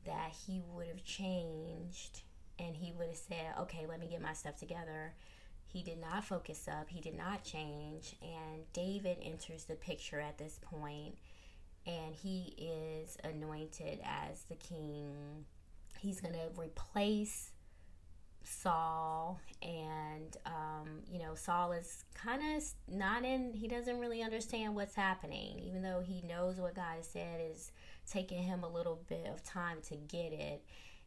that 0.05 0.33
he 0.45 0.61
would 0.73 0.87
have 0.87 1.03
changed 1.03 2.21
and 2.59 2.75
he 2.75 2.91
would 2.91 3.07
have 3.07 3.17
said, 3.17 3.53
okay, 3.61 3.85
let 3.87 3.99
me 3.99 4.07
get 4.07 4.21
my 4.21 4.33
stuff 4.33 4.57
together. 4.57 5.13
He 5.65 5.81
did 5.81 5.99
not 5.99 6.23
focus 6.23 6.67
up, 6.67 6.89
he 6.89 7.01
did 7.01 7.17
not 7.17 7.43
change. 7.43 8.15
And 8.21 8.71
David 8.73 9.17
enters 9.23 9.63
the 9.63 9.75
picture 9.75 10.19
at 10.19 10.37
this 10.37 10.59
point 10.61 11.15
and 11.85 12.15
he 12.15 12.55
is 12.57 13.17
anointed 13.23 13.99
as 14.03 14.43
the 14.43 14.55
king. 14.55 15.45
He's 15.99 16.21
going 16.21 16.33
to 16.35 16.59
replace 16.59 17.51
Saul, 18.43 19.39
and 19.61 20.35
um, 20.45 21.01
you 21.11 21.19
know, 21.19 21.35
Saul 21.35 21.71
is 21.71 22.03
kind 22.13 22.41
of 22.55 22.63
not 22.87 23.23
in, 23.23 23.53
he 23.53 23.67
doesn't 23.67 23.99
really 23.99 24.21
understand 24.21 24.75
what's 24.75 24.95
happening, 24.95 25.59
even 25.59 25.81
though 25.81 26.01
he 26.05 26.21
knows 26.21 26.59
what 26.59 26.75
God 26.75 26.97
has 26.97 27.07
said 27.07 27.41
is 27.51 27.71
taking 28.09 28.43
him 28.43 28.63
a 28.63 28.69
little 28.69 29.01
bit 29.07 29.27
of 29.27 29.43
time 29.43 29.77
to 29.89 29.95
get 29.95 30.33
it. 30.33 30.63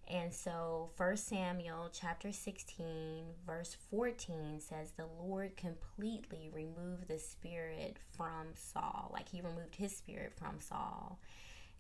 And 0.09 0.33
so, 0.33 0.91
First 0.97 1.27
Samuel 1.27 1.91
chapter 1.93 2.31
16, 2.31 3.25
verse 3.45 3.77
14 3.91 4.61
says, 4.61 4.93
The 4.93 5.09
Lord 5.21 5.57
completely 5.57 6.49
removed 6.53 7.09
the 7.09 7.19
spirit 7.19 7.97
from 8.17 8.49
Saul. 8.55 9.11
Like 9.13 9.29
he 9.29 9.41
removed 9.41 9.75
his 9.75 9.97
spirit 9.97 10.33
from 10.37 10.61
Saul. 10.61 11.19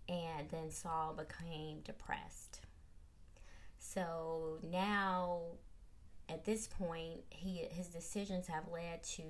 And 0.08 0.48
then 0.50 0.70
Saul 0.70 1.14
became 1.16 1.80
depressed. 1.84 2.60
So 3.96 4.58
now, 4.62 5.40
at 6.28 6.44
this 6.44 6.66
point, 6.66 7.20
he 7.30 7.64
his 7.70 7.86
decisions 7.88 8.46
have 8.46 8.64
led 8.70 9.02
to 9.04 9.22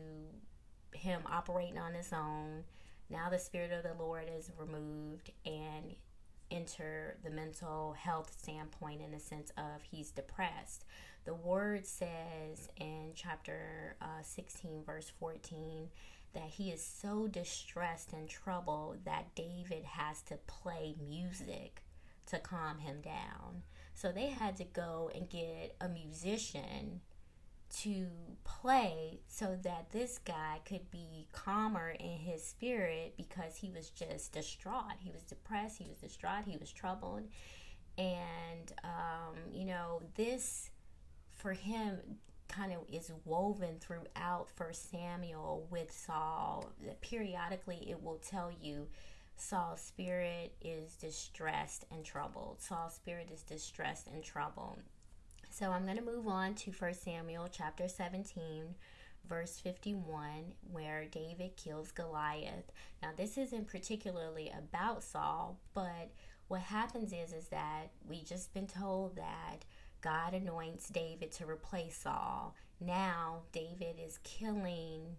him 0.92 1.22
operating 1.24 1.78
on 1.78 1.94
his 1.94 2.12
own. 2.12 2.64
Now 3.08 3.30
the 3.30 3.38
spirit 3.38 3.70
of 3.70 3.84
the 3.84 4.02
Lord 4.02 4.24
is 4.36 4.50
removed, 4.58 5.30
and 5.44 5.94
enter 6.50 7.16
the 7.22 7.30
mental 7.30 7.92
health 7.92 8.34
standpoint 8.36 9.02
in 9.02 9.12
the 9.12 9.20
sense 9.20 9.52
of 9.56 9.82
he's 9.82 10.10
depressed. 10.10 10.84
The 11.26 11.34
word 11.34 11.86
says 11.86 12.68
in 12.76 13.12
chapter 13.14 13.94
uh, 14.02 14.22
16, 14.22 14.82
verse 14.84 15.12
14, 15.20 15.88
that 16.34 16.50
he 16.50 16.70
is 16.70 16.82
so 16.82 17.28
distressed 17.28 18.12
and 18.12 18.28
troubled 18.28 19.04
that 19.04 19.34
David 19.36 19.84
has 19.84 20.22
to 20.22 20.38
play 20.48 20.96
music 21.00 21.82
to 22.26 22.38
calm 22.40 22.78
him 22.78 23.00
down. 23.00 23.62
So 23.96 24.12
they 24.12 24.26
had 24.26 24.58
to 24.58 24.64
go 24.64 25.10
and 25.14 25.28
get 25.28 25.74
a 25.80 25.88
musician 25.88 27.00
to 27.78 28.06
play 28.44 29.20
so 29.26 29.58
that 29.62 29.90
this 29.90 30.18
guy 30.18 30.60
could 30.66 30.90
be 30.90 31.28
calmer 31.32 31.96
in 31.98 32.18
his 32.18 32.44
spirit 32.44 33.14
because 33.16 33.56
he 33.56 33.70
was 33.70 33.88
just 33.88 34.32
distraught. 34.32 34.98
He 35.00 35.10
was 35.10 35.22
depressed, 35.22 35.78
he 35.78 35.88
was 35.88 35.96
distraught, 35.96 36.44
he 36.46 36.58
was 36.58 36.70
troubled. 36.70 37.22
And, 37.96 38.70
um, 38.84 39.36
you 39.50 39.64
know, 39.64 40.02
this 40.14 40.70
for 41.34 41.54
him 41.54 41.98
kind 42.48 42.74
of 42.74 42.80
is 42.92 43.10
woven 43.24 43.76
throughout 43.80 44.50
First 44.54 44.90
Samuel 44.90 45.66
with 45.70 45.90
Saul. 45.90 46.70
Periodically, 47.00 47.86
it 47.88 48.02
will 48.02 48.18
tell 48.18 48.52
you 48.60 48.88
Saul's 49.36 49.80
spirit 49.80 50.54
is 50.60 50.96
distressed 50.96 51.84
and 51.90 52.04
troubled. 52.04 52.60
Saul's 52.60 52.94
spirit 52.94 53.30
is 53.32 53.42
distressed 53.42 54.08
and 54.08 54.22
troubled. 54.24 54.78
So 55.50 55.70
I'm 55.70 55.84
going 55.84 55.96
to 55.96 56.02
move 56.02 56.26
on 56.26 56.54
to 56.54 56.70
1 56.70 56.94
Samuel 56.94 57.48
chapter 57.50 57.88
17, 57.88 58.74
verse 59.28 59.58
51, 59.58 60.26
where 60.70 61.04
David 61.04 61.56
kills 61.56 61.92
Goliath. 61.92 62.72
Now, 63.02 63.10
this 63.16 63.38
isn't 63.38 63.68
particularly 63.68 64.52
about 64.56 65.02
Saul, 65.02 65.58
but 65.74 66.10
what 66.48 66.60
happens 66.62 67.12
is 67.12 67.32
is 67.32 67.48
that 67.48 67.90
we 68.08 68.22
just 68.22 68.54
been 68.54 68.66
told 68.66 69.16
that 69.16 69.64
God 70.00 70.34
anoints 70.34 70.88
David 70.88 71.32
to 71.32 71.46
replace 71.46 71.96
Saul. 71.96 72.54
Now, 72.80 73.42
David 73.52 73.96
is 73.98 74.18
killing 74.22 75.16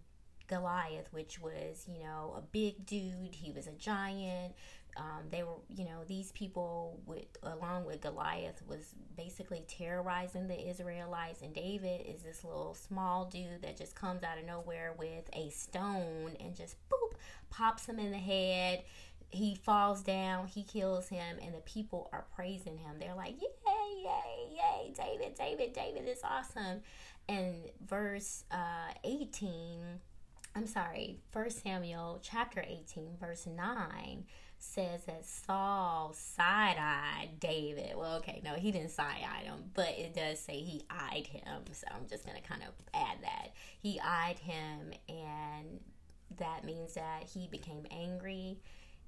Goliath, 0.48 1.12
which 1.12 1.40
was, 1.40 1.86
you 1.86 2.02
know, 2.02 2.34
a 2.36 2.40
big 2.40 2.84
dude. 2.86 3.34
He 3.34 3.52
was 3.52 3.66
a 3.66 3.72
giant. 3.72 4.54
Um, 4.96 5.28
they 5.30 5.44
were, 5.44 5.60
you 5.68 5.84
know, 5.84 6.02
these 6.08 6.32
people 6.32 6.98
with, 7.06 7.26
along 7.44 7.84
with 7.84 8.00
Goliath, 8.00 8.60
was 8.66 8.94
basically 9.16 9.62
terrorizing 9.68 10.48
the 10.48 10.68
Israelites. 10.68 11.42
And 11.42 11.54
David 11.54 12.04
is 12.06 12.22
this 12.22 12.42
little 12.42 12.74
small 12.74 13.26
dude 13.26 13.62
that 13.62 13.76
just 13.76 13.94
comes 13.94 14.24
out 14.24 14.38
of 14.38 14.44
nowhere 14.44 14.94
with 14.98 15.30
a 15.34 15.50
stone 15.50 16.36
and 16.40 16.56
just 16.56 16.76
boop 16.88 17.16
pops 17.50 17.86
him 17.86 17.98
in 17.98 18.10
the 18.10 18.18
head. 18.18 18.82
He 19.30 19.54
falls 19.54 20.02
down. 20.02 20.46
He 20.46 20.64
kills 20.64 21.08
him, 21.08 21.36
and 21.42 21.54
the 21.54 21.60
people 21.60 22.08
are 22.12 22.24
praising 22.34 22.78
him. 22.78 22.96
They're 22.98 23.14
like, 23.14 23.34
"Yay, 23.40 24.02
yay, 24.02 24.56
yay! 24.56 24.92
David, 24.96 25.34
David, 25.34 25.74
David 25.74 26.08
is 26.08 26.20
awesome." 26.24 26.80
And 27.28 27.56
verse 27.86 28.44
uh, 28.50 28.92
eighteen 29.04 30.00
I'm 30.58 30.66
sorry, 30.66 31.20
First 31.30 31.62
Samuel 31.62 32.18
chapter 32.20 32.64
18, 32.66 33.18
verse 33.20 33.46
9 33.46 34.24
says 34.58 35.04
that 35.04 35.24
Saul 35.24 36.12
side 36.14 36.74
eyed 36.80 37.38
David. 37.38 37.92
Well, 37.96 38.16
okay, 38.16 38.42
no, 38.44 38.54
he 38.54 38.72
didn't 38.72 38.90
side 38.90 39.20
eye 39.22 39.44
him, 39.44 39.70
but 39.72 39.90
it 39.90 40.16
does 40.16 40.40
say 40.40 40.54
he 40.54 40.82
eyed 40.90 41.28
him. 41.28 41.62
So 41.70 41.86
I'm 41.94 42.08
just 42.08 42.26
going 42.26 42.42
to 42.42 42.48
kind 42.48 42.62
of 42.64 42.74
add 42.92 43.18
that. 43.22 43.52
He 43.80 44.00
eyed 44.00 44.40
him, 44.40 44.94
and 45.08 45.78
that 46.38 46.64
means 46.64 46.94
that 46.94 47.22
he 47.32 47.46
became 47.46 47.86
angry 47.92 48.58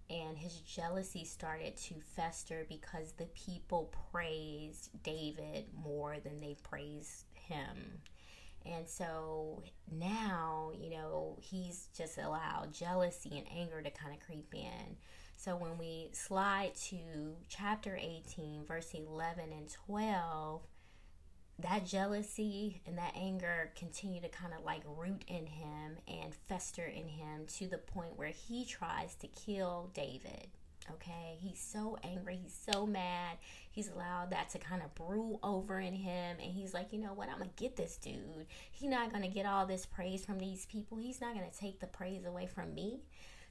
and 0.09 0.38
his 0.38 0.54
jealousy 0.61 1.25
started 1.25 1.76
to 1.76 1.95
fester 2.14 2.64
because 2.69 3.11
the 3.12 3.26
people 3.26 3.92
praised 4.12 4.90
David 5.02 5.64
more 5.85 6.16
than 6.23 6.40
they 6.40 6.57
praised 6.62 7.25
him. 7.35 8.02
And 8.67 8.88
so 8.88 9.62
now, 9.90 10.73
you 10.79 10.90
know, 10.90 11.38
he's 11.40 11.88
just 11.97 12.19
allowed 12.19 12.73
jealousy 12.73 13.31
and 13.37 13.47
anger 13.57 13.81
to 13.83 13.90
kind 13.90 14.14
of 14.14 14.25
creep 14.25 14.52
in. 14.55 14.97
So 15.37 15.57
when 15.57 15.79
we 15.79 16.11
slide 16.12 16.75
to 16.88 16.99
chapter 17.49 17.99
18, 17.99 18.64
verse 18.67 18.93
11 18.93 19.45
and 19.52 19.73
12, 19.87 20.61
that 21.61 21.87
jealousy 21.87 22.83
and 22.87 22.99
that 22.99 23.14
anger 23.17 23.73
continue 23.75 24.21
to 24.21 24.29
kind 24.29 24.52
of 24.52 24.64
like 24.64 24.83
root 24.87 25.25
in 25.29 25.47
him 25.47 25.97
and 26.07 26.35
fester 26.49 26.85
in 26.85 27.09
him 27.09 27.46
to 27.59 27.66
the 27.66 27.79
point 27.79 28.18
where 28.18 28.29
he 28.29 28.64
tries 28.64 29.14
to 29.16 29.29
kill 29.29 29.90
David. 29.94 30.49
Okay, 30.93 31.37
he's 31.40 31.61
so 31.61 31.99
angry, 32.03 32.38
he's 32.43 32.59
so 32.73 32.87
mad. 32.87 33.38
He's 33.71 33.88
allowed 33.88 34.31
that 34.31 34.51
to 34.51 34.59
kind 34.59 34.83
of 34.83 34.95
brew 34.95 35.38
over 35.43 35.79
in 35.79 35.95
him, 35.95 36.38
and 36.43 36.53
he's 36.53 36.75
like, 36.75 36.93
you 36.93 36.99
know 36.99 37.12
what, 37.12 37.29
I'm 37.29 37.38
gonna 37.38 37.51
get 37.57 37.77
this 37.77 37.97
dude. 37.97 38.47
He's 38.73 38.90
not 38.90 39.12
gonna 39.12 39.29
get 39.29 39.47
all 39.47 39.66
this 39.66 39.87
praise 39.87 40.25
from 40.25 40.38
these 40.38 40.66
people, 40.66 40.99
he's 40.99 41.21
not 41.21 41.35
gonna 41.35 41.51
take 41.51 41.81
the 41.81 41.87
praise 41.87 42.25
away 42.25 42.47
from 42.47 42.75
me. 42.75 43.01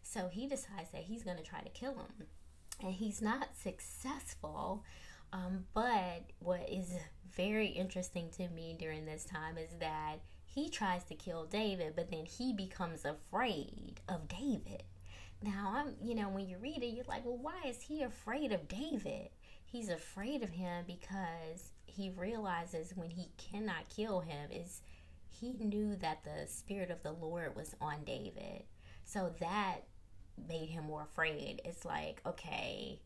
So 0.04 0.28
he 0.28 0.48
decides 0.48 0.92
that 0.92 1.04
he's 1.04 1.24
gonna 1.24 1.44
try 1.44 1.62
to 1.62 1.70
kill 1.70 1.94
him, 1.94 2.28
and 2.82 2.94
he's 2.94 3.22
not 3.22 3.50
successful. 3.62 4.84
Um, 5.32 5.66
but 5.74 6.32
what 6.40 6.68
is 6.68 6.94
very 7.32 7.68
interesting 7.68 8.30
to 8.32 8.50
me 8.50 8.76
during 8.78 9.06
this 9.06 9.24
time 9.24 9.58
is 9.58 9.70
that 9.80 10.18
he 10.44 10.70
tries 10.70 11.04
to 11.06 11.16
kill 11.16 11.46
David, 11.46 11.94
but 11.96 12.10
then 12.10 12.26
he 12.26 12.54
becomes 12.54 13.06
afraid 13.06 14.02
of 14.10 14.28
David. 14.28 14.84
Now, 15.42 15.74
I'm, 15.76 15.96
you 16.02 16.16
know, 16.16 16.30
when 16.30 16.48
you 16.48 16.58
read 16.58 16.84
it, 16.84 16.88
you're 16.88 17.06
like, 17.08 17.26
well, 17.26 17.38
why 17.42 17.62
is 17.68 17.82
he 17.82 18.04
afraid 18.04 18.52
of 18.52 18.68
David? 18.68 19.30
He's 19.66 19.90
afraid 19.90 20.44
of 20.44 20.50
him 20.50 20.84
because 20.86 21.72
he 21.86 22.10
realizes 22.10 22.94
when 22.96 23.10
he 23.10 23.30
cannot 23.38 23.90
kill 23.90 24.20
him 24.20 24.50
is 24.52 24.82
he 25.30 25.54
knew 25.60 25.96
that 25.98 26.24
the 26.24 26.48
spirit 26.48 26.92
of 26.92 27.04
the 27.04 27.12
Lord 27.12 27.56
was 27.56 27.76
on 27.80 28.04
David. 28.04 28.64
So 29.06 29.32
that 29.40 29.84
made 30.48 30.70
him 30.70 30.86
more 30.86 31.04
afraid. 31.04 31.62
It's 31.64 31.86
like, 31.86 32.22
okay, 32.26 33.00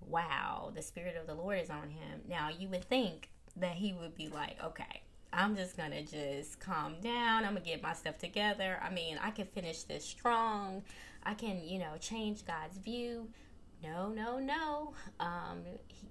wow, 0.00 0.72
the 0.74 0.82
spirit 0.82 1.16
of 1.16 1.26
the 1.26 1.34
Lord 1.34 1.58
is 1.58 1.70
on 1.70 1.90
him. 1.90 2.20
Now, 2.28 2.50
you 2.56 2.68
would 2.68 2.84
think 2.84 3.30
that 3.56 3.72
he 3.72 3.92
would 3.92 4.14
be 4.14 4.28
like, 4.28 4.62
okay, 4.62 5.02
I'm 5.32 5.56
just 5.56 5.76
gonna 5.76 6.02
just 6.02 6.60
calm 6.60 6.96
down. 7.00 7.44
I'm 7.44 7.54
gonna 7.54 7.64
get 7.64 7.82
my 7.82 7.92
stuff 7.92 8.18
together. 8.18 8.78
I 8.82 8.90
mean, 8.90 9.18
I 9.20 9.30
can 9.30 9.46
finish 9.46 9.82
this 9.82 10.04
strong. 10.04 10.82
I 11.26 11.34
can, 11.34 11.60
you 11.64 11.78
know, 11.78 11.96
change 12.00 12.44
God's 12.44 12.78
view. 12.78 13.28
No, 13.82 14.08
no, 14.08 14.38
no. 14.38 14.94
Um, 15.20 15.60
he, 15.88 16.08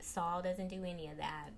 Saul 0.00 0.42
doesn't 0.42 0.68
do 0.68 0.84
any 0.84 1.08
of 1.08 1.16
that. 1.18 1.50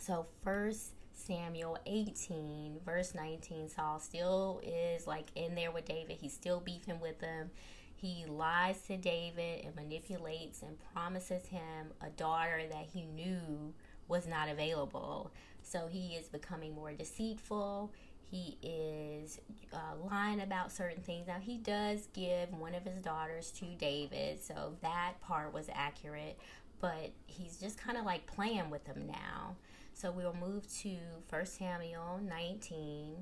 So, 0.00 0.26
first 0.42 0.92
Samuel 1.12 1.78
18, 1.86 2.80
verse 2.84 3.14
19, 3.14 3.68
Saul 3.68 4.00
still 4.00 4.60
is 4.64 5.06
like 5.06 5.26
in 5.34 5.54
there 5.54 5.70
with 5.70 5.84
David. 5.84 6.16
He's 6.20 6.32
still 6.32 6.60
beefing 6.60 7.00
with 7.00 7.20
him. 7.20 7.50
He 7.94 8.24
lies 8.26 8.80
to 8.88 8.96
David 8.96 9.64
and 9.64 9.76
manipulates 9.76 10.62
and 10.62 10.76
promises 10.92 11.46
him 11.46 11.92
a 12.00 12.10
daughter 12.10 12.62
that 12.68 12.86
he 12.92 13.04
knew 13.04 13.72
was 14.08 14.26
not 14.26 14.48
available. 14.48 15.30
So 15.62 15.86
he 15.88 16.16
is 16.16 16.28
becoming 16.28 16.74
more 16.74 16.92
deceitful 16.92 17.92
he 18.32 18.56
is 18.62 19.38
uh, 19.74 20.06
lying 20.10 20.40
about 20.40 20.72
certain 20.72 21.02
things. 21.02 21.26
Now, 21.26 21.38
he 21.38 21.58
does 21.58 22.08
give 22.14 22.50
one 22.54 22.74
of 22.74 22.82
his 22.82 23.02
daughters 23.02 23.50
to 23.58 23.66
David, 23.76 24.42
so 24.42 24.72
that 24.80 25.20
part 25.20 25.52
was 25.52 25.68
accurate, 25.70 26.38
but 26.80 27.12
he's 27.26 27.58
just 27.58 27.76
kind 27.76 27.98
of 27.98 28.06
like 28.06 28.26
playing 28.26 28.70
with 28.70 28.86
them 28.86 29.06
now. 29.06 29.56
So 29.92 30.10
we'll 30.10 30.34
move 30.34 30.66
to 30.78 30.96
1 31.28 31.44
Samuel 31.44 32.20
19, 32.26 33.16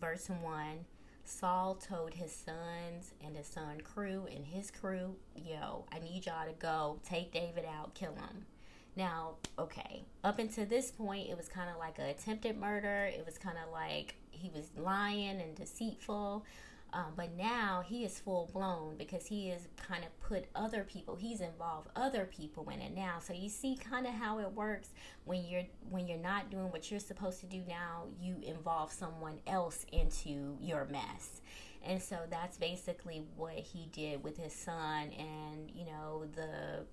verse 0.00 0.28
1. 0.28 0.84
Saul 1.24 1.76
told 1.76 2.14
his 2.14 2.32
sons 2.32 3.12
and 3.24 3.36
his 3.36 3.46
son 3.46 3.80
crew 3.82 4.26
and 4.34 4.44
his 4.44 4.72
crew, 4.72 5.14
Yo, 5.36 5.84
I 5.92 6.00
need 6.00 6.26
y'all 6.26 6.46
to 6.48 6.54
go 6.58 6.98
take 7.08 7.32
David 7.32 7.64
out, 7.64 7.94
kill 7.94 8.14
him. 8.14 8.46
Now, 8.98 9.34
okay, 9.56 10.02
up 10.24 10.40
until 10.40 10.66
this 10.66 10.90
point, 10.90 11.30
it 11.30 11.36
was 11.36 11.46
kind 11.46 11.70
of 11.70 11.76
like 11.78 12.00
an 12.00 12.06
attempted 12.06 12.58
murder. 12.58 13.08
It 13.16 13.24
was 13.24 13.38
kind 13.38 13.56
of 13.56 13.72
like 13.72 14.16
he 14.38 14.50
was 14.50 14.70
lying 14.76 15.40
and 15.40 15.54
deceitful. 15.54 16.44
Um, 16.90 17.12
but 17.16 17.36
now 17.36 17.82
he 17.86 18.04
is 18.06 18.18
full 18.18 18.48
blown 18.50 18.96
because 18.96 19.26
he 19.26 19.48
has 19.50 19.68
kind 19.76 20.04
of 20.04 20.20
put 20.20 20.46
other 20.54 20.84
people 20.84 21.16
he's 21.16 21.42
involved 21.42 21.88
other 21.94 22.24
people 22.24 22.70
in 22.70 22.80
it 22.80 22.94
now. 22.94 23.18
So 23.20 23.34
you 23.34 23.50
see 23.50 23.76
kind 23.76 24.06
of 24.06 24.14
how 24.14 24.38
it 24.38 24.50
works. 24.52 24.94
When 25.24 25.44
you're 25.44 25.64
when 25.90 26.08
you're 26.08 26.16
not 26.16 26.50
doing 26.50 26.70
what 26.70 26.90
you're 26.90 26.98
supposed 26.98 27.40
to 27.40 27.46
do 27.46 27.62
now 27.68 28.04
you 28.18 28.36
involve 28.42 28.90
someone 28.90 29.38
else 29.46 29.84
into 29.92 30.56
your 30.62 30.86
mess. 30.86 31.42
And 31.84 32.02
so 32.02 32.20
that's 32.30 32.56
basically 32.56 33.22
what 33.36 33.54
he 33.54 33.88
did 33.92 34.24
with 34.24 34.38
his 34.38 34.54
son 34.54 35.10
and 35.12 35.70
you 35.74 35.84
know 35.84 36.24
the 36.34 36.86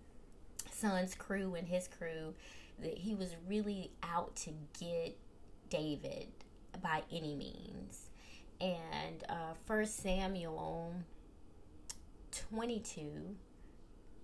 son's 0.71 1.15
crew 1.15 1.55
and 1.55 1.67
his 1.67 1.87
crew 1.87 2.33
that 2.79 2.97
he 2.97 3.15
was 3.15 3.35
really 3.47 3.91
out 4.03 4.35
to 4.35 4.51
get 4.79 5.17
david 5.69 6.27
by 6.81 7.03
any 7.11 7.35
means. 7.35 8.09
And 8.61 9.23
uh, 9.29 9.53
1 9.67 9.85
Samuel 9.85 10.95
22, 12.31 13.35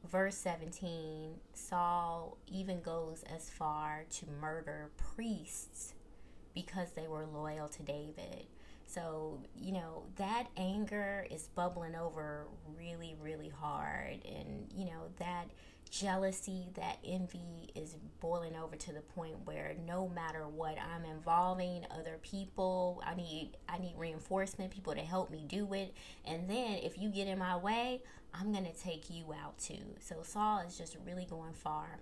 verse 0.09 0.35
17, 0.35 1.35
Saul 1.53 2.37
even 2.47 2.81
goes 2.81 3.23
as 3.33 3.49
far 3.49 4.05
to 4.09 4.25
murder 4.39 4.89
priests 4.97 5.93
because 6.53 6.91
they 6.91 7.07
were 7.07 7.25
loyal 7.25 7.67
to 7.69 7.83
David. 7.83 8.45
So, 8.85 9.39
you 9.55 9.71
know, 9.71 10.03
that 10.17 10.47
anger 10.57 11.25
is 11.31 11.47
bubbling 11.55 11.95
over 11.95 12.47
really, 12.77 13.15
really 13.21 13.47
hard. 13.49 14.19
And, 14.25 14.69
you 14.75 14.85
know, 14.85 15.03
that 15.17 15.45
jealousy, 15.91 16.69
that 16.75 16.97
envy 17.05 17.69
is 17.75 17.97
boiling 18.21 18.55
over 18.55 18.75
to 18.77 18.93
the 18.93 19.01
point 19.01 19.35
where 19.45 19.75
no 19.85 20.07
matter 20.07 20.47
what 20.47 20.77
I'm 20.79 21.03
involving 21.05 21.85
other 21.91 22.17
people, 22.23 23.03
I 23.05 23.13
need 23.13 23.51
I 23.69 23.77
need 23.77 23.93
reinforcement, 23.97 24.71
people 24.71 24.95
to 24.95 25.01
help 25.01 25.29
me 25.29 25.45
do 25.47 25.73
it. 25.73 25.93
And 26.25 26.49
then 26.49 26.79
if 26.81 26.97
you 26.97 27.09
get 27.09 27.27
in 27.27 27.37
my 27.37 27.57
way, 27.57 28.01
I'm 28.33 28.51
going 28.53 28.65
to 28.65 28.73
take 28.73 29.09
you 29.09 29.33
out 29.33 29.59
too. 29.59 29.95
So 29.99 30.23
Saul 30.23 30.59
is 30.59 30.77
just 30.77 30.95
really 31.05 31.25
going 31.25 31.53
far. 31.53 31.99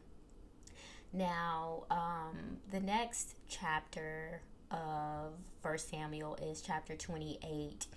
Now, 1.11 1.85
um, 1.89 2.57
the 2.69 2.79
next 2.79 3.35
chapter 3.47 4.41
of 4.69 5.33
First 5.63 5.89
Samuel 5.89 6.37
is 6.39 6.61
chapter 6.61 6.95
28 6.95 7.87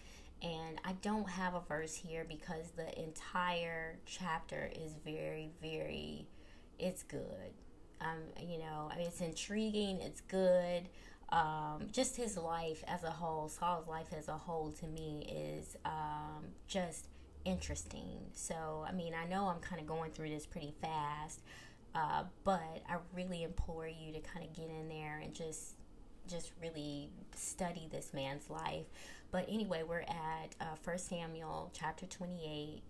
and 0.42 0.80
I 0.84 0.92
don't 1.02 1.28
have 1.28 1.54
a 1.54 1.60
verse 1.60 1.94
here 1.94 2.26
because 2.28 2.72
the 2.76 3.00
entire 3.00 3.98
chapter 4.06 4.70
is 4.74 4.96
very, 5.04 5.50
very, 5.62 6.26
it's 6.78 7.04
good. 7.04 7.54
Um, 8.00 8.18
you 8.40 8.58
know, 8.58 8.90
I 8.92 8.98
mean, 8.98 9.06
it's 9.06 9.20
intriguing, 9.20 10.00
it's 10.00 10.20
good. 10.22 10.88
Um, 11.28 11.88
just 11.92 12.16
his 12.16 12.36
life 12.36 12.82
as 12.88 13.04
a 13.04 13.10
whole, 13.10 13.48
Saul's 13.48 13.86
life 13.86 14.08
as 14.16 14.28
a 14.28 14.36
whole 14.36 14.72
to 14.72 14.86
me 14.86 15.54
is 15.58 15.76
um, 15.84 16.46
just 16.66 17.06
interesting. 17.44 18.18
So, 18.32 18.84
I 18.86 18.92
mean, 18.92 19.14
I 19.14 19.26
know 19.26 19.46
I'm 19.46 19.60
kind 19.60 19.80
of 19.80 19.86
going 19.86 20.10
through 20.10 20.30
this 20.30 20.44
pretty 20.44 20.74
fast, 20.82 21.42
uh, 21.94 22.24
but 22.42 22.82
I 22.88 22.96
really 23.14 23.44
implore 23.44 23.86
you 23.86 24.12
to 24.12 24.20
kind 24.20 24.44
of 24.44 24.52
get 24.52 24.68
in 24.70 24.88
there 24.88 25.20
and 25.22 25.32
just 25.32 25.76
just 26.28 26.52
really 26.60 27.10
study 27.34 27.88
this 27.90 28.12
man's 28.14 28.48
life. 28.48 28.86
But 29.32 29.46
anyway, 29.48 29.82
we're 29.82 30.00
at 30.00 30.54
uh, 30.60 30.76
1 30.84 30.98
Samuel 30.98 31.72
chapter 31.74 32.06
28. 32.06 32.82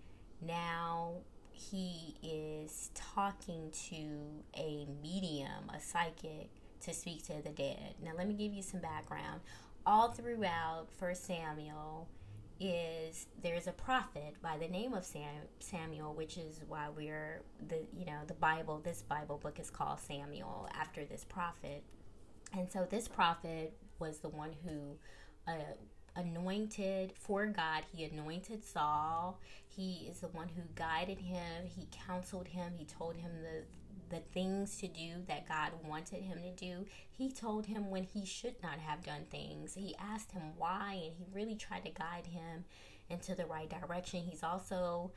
Now 0.45 1.15
he 1.53 2.17
is 2.23 2.91
talking 2.95 3.71
to 3.89 4.43
a 4.59 4.87
medium, 5.01 5.71
a 5.75 5.81
psychic, 5.81 6.51
to 6.83 6.93
speak 6.93 7.25
to 7.27 7.41
the 7.43 7.51
dead. 7.51 7.95
Now, 8.03 8.11
let 8.19 8.27
me 8.27 8.35
give 8.35 8.53
you 8.53 8.63
some 8.63 8.81
background. 8.81 9.41
All 9.87 10.11
throughout 10.11 10.89
1 10.99 11.15
Samuel, 11.15 12.09
is 12.65 13.27
there's 13.43 13.67
a 13.67 13.73
prophet 13.73 14.37
by 14.41 14.57
the 14.57 14.69
name 14.69 14.95
of 14.95 15.05
Sam, 15.05 15.43
Samuel, 15.59 16.15
which 16.15 16.39
is 16.39 16.61
why 16.69 16.89
we're 16.97 17.43
the 17.67 17.81
you 17.93 18.05
know 18.07 18.21
the 18.29 18.35
Bible. 18.35 18.81
This 18.85 19.03
Bible 19.03 19.39
book 19.39 19.59
is 19.59 19.69
called 19.69 19.99
Samuel 19.99 20.69
after 20.73 21.05
this 21.05 21.25
prophet, 21.29 21.83
and 22.57 22.71
so 22.71 22.87
this 22.89 23.09
prophet 23.09 23.75
was 23.99 24.19
the 24.19 24.29
one 24.29 24.53
who 24.65 24.97
uh, 25.49 25.75
anointed 26.17 27.13
for 27.15 27.47
God. 27.47 27.85
He 27.95 28.05
anointed 28.05 28.65
Saul. 28.65 29.41
He 29.69 30.09
is 30.11 30.21
the 30.21 30.29
one 30.29 30.49
who 30.49 30.63
guided 30.75 31.19
him. 31.19 31.67
He 31.67 31.89
counseled 32.07 32.49
him. 32.49 32.73
He 32.77 32.85
told 32.85 33.17
him 33.17 33.31
the 33.43 33.65
the 34.13 34.21
things 34.35 34.77
to 34.77 34.87
do 34.87 35.23
that 35.27 35.49
God 35.49 35.73
wanted 35.89 36.23
him 36.23 36.39
to 36.43 36.51
do. 36.51 36.85
He 37.11 37.33
told 37.33 37.67
him 37.67 37.91
when 37.91 38.05
he 38.05 38.27
should 38.27 38.63
not 38.63 38.79
have 38.79 39.03
done 39.03 39.23
things. 39.31 39.75
He 39.75 39.97
asked 39.99 40.33
him 40.33 40.43
why, 40.59 41.01
and 41.03 41.15
he 41.17 41.25
really 41.33 41.55
tried 41.55 41.87
to 41.87 41.91
guide 41.91 42.27
him 42.27 42.65
into 43.09 43.35
the 43.35 43.47
right 43.47 43.71
direction. 43.71 44.21
He's 44.21 44.43
also, 44.43 45.13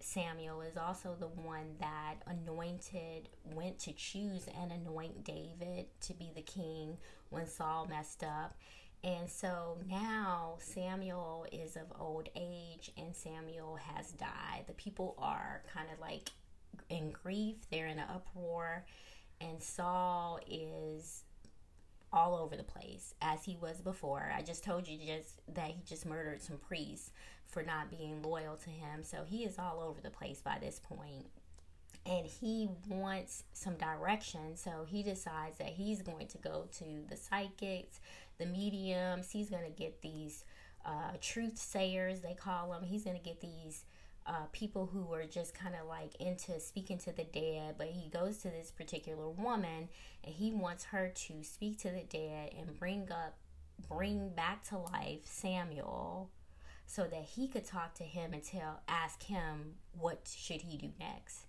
Samuel 0.00 0.60
is 0.60 0.76
also 0.76 1.16
the 1.18 1.28
one 1.28 1.76
that 1.80 2.16
anointed, 2.26 3.30
went 3.54 3.78
to 3.80 3.92
choose 3.92 4.46
and 4.60 4.70
anoint 4.72 5.24
David 5.24 5.86
to 6.02 6.12
be 6.12 6.30
the 6.34 6.42
king 6.42 6.98
when 7.30 7.46
Saul 7.46 7.86
messed 7.88 8.22
up. 8.22 8.56
And 9.04 9.30
so 9.30 9.76
now 9.86 10.56
Samuel 10.60 11.46
is 11.52 11.76
of 11.76 11.92
old 12.00 12.30
age 12.34 12.90
and 12.96 13.14
Samuel 13.14 13.76
has 13.94 14.12
died. 14.12 14.64
The 14.66 14.72
people 14.72 15.14
are 15.18 15.62
kind 15.72 15.88
of 15.92 16.00
like 16.00 16.30
in 16.88 17.10
grief, 17.10 17.56
they're 17.70 17.86
in 17.86 17.98
an 17.98 18.08
uproar, 18.12 18.86
and 19.42 19.62
Saul 19.62 20.40
is 20.50 21.24
all 22.14 22.36
over 22.36 22.56
the 22.56 22.64
place 22.64 23.14
as 23.20 23.44
he 23.44 23.58
was 23.60 23.82
before. 23.82 24.32
I 24.34 24.40
just 24.40 24.64
told 24.64 24.88
you 24.88 24.98
just 24.98 25.40
that 25.52 25.68
he 25.68 25.82
just 25.84 26.06
murdered 26.06 26.40
some 26.40 26.56
priests 26.56 27.10
for 27.46 27.62
not 27.62 27.90
being 27.90 28.22
loyal 28.22 28.56
to 28.56 28.70
him. 28.70 29.02
So 29.02 29.24
he 29.26 29.44
is 29.44 29.58
all 29.58 29.80
over 29.80 30.00
the 30.00 30.10
place 30.10 30.40
by 30.40 30.58
this 30.60 30.80
point. 30.82 31.26
And 32.06 32.26
he 32.26 32.68
wants 32.88 33.44
some 33.54 33.76
direction, 33.76 34.56
so 34.56 34.84
he 34.86 35.02
decides 35.02 35.56
that 35.56 35.68
he's 35.70 36.02
going 36.02 36.26
to 36.28 36.38
go 36.38 36.66
to 36.78 36.84
the 37.08 37.16
psychics, 37.16 37.98
the 38.38 38.46
mediums. 38.46 39.30
He's 39.30 39.50
going 39.50 39.64
to 39.64 39.70
get 39.70 40.02
these 40.02 40.44
uh, 40.84 41.12
soothsayers, 41.20 42.20
they 42.20 42.34
call 42.34 42.70
them. 42.70 42.82
He's 42.84 43.04
going 43.04 43.16
to 43.16 43.22
get 43.22 43.40
these 43.40 43.84
uh, 44.26 44.46
people 44.52 44.86
who 44.86 45.12
are 45.12 45.26
just 45.26 45.54
kind 45.54 45.74
of 45.74 45.86
like 45.86 46.14
into 46.20 46.58
speaking 46.60 46.98
to 46.98 47.12
the 47.12 47.24
dead, 47.24 47.74
but 47.76 47.88
he 47.88 48.08
goes 48.08 48.38
to 48.38 48.48
this 48.48 48.70
particular 48.70 49.28
woman 49.28 49.88
and 50.24 50.34
he 50.34 50.52
wants 50.52 50.84
her 50.84 51.12
to 51.14 51.42
speak 51.42 51.78
to 51.78 51.90
the 51.90 52.04
dead 52.08 52.50
and 52.58 52.78
bring 52.78 53.10
up, 53.10 53.36
bring 53.88 54.30
back 54.30 54.62
to 54.68 54.78
life 54.78 55.20
Samuel 55.24 56.30
so 56.86 57.04
that 57.04 57.24
he 57.34 57.48
could 57.48 57.64
talk 57.64 57.94
to 57.94 58.04
him 58.04 58.32
and 58.32 58.42
tell, 58.42 58.80
ask 58.88 59.22
him 59.24 59.74
what 59.98 60.30
should 60.34 60.62
he 60.62 60.76
do 60.76 60.90
next 60.98 61.46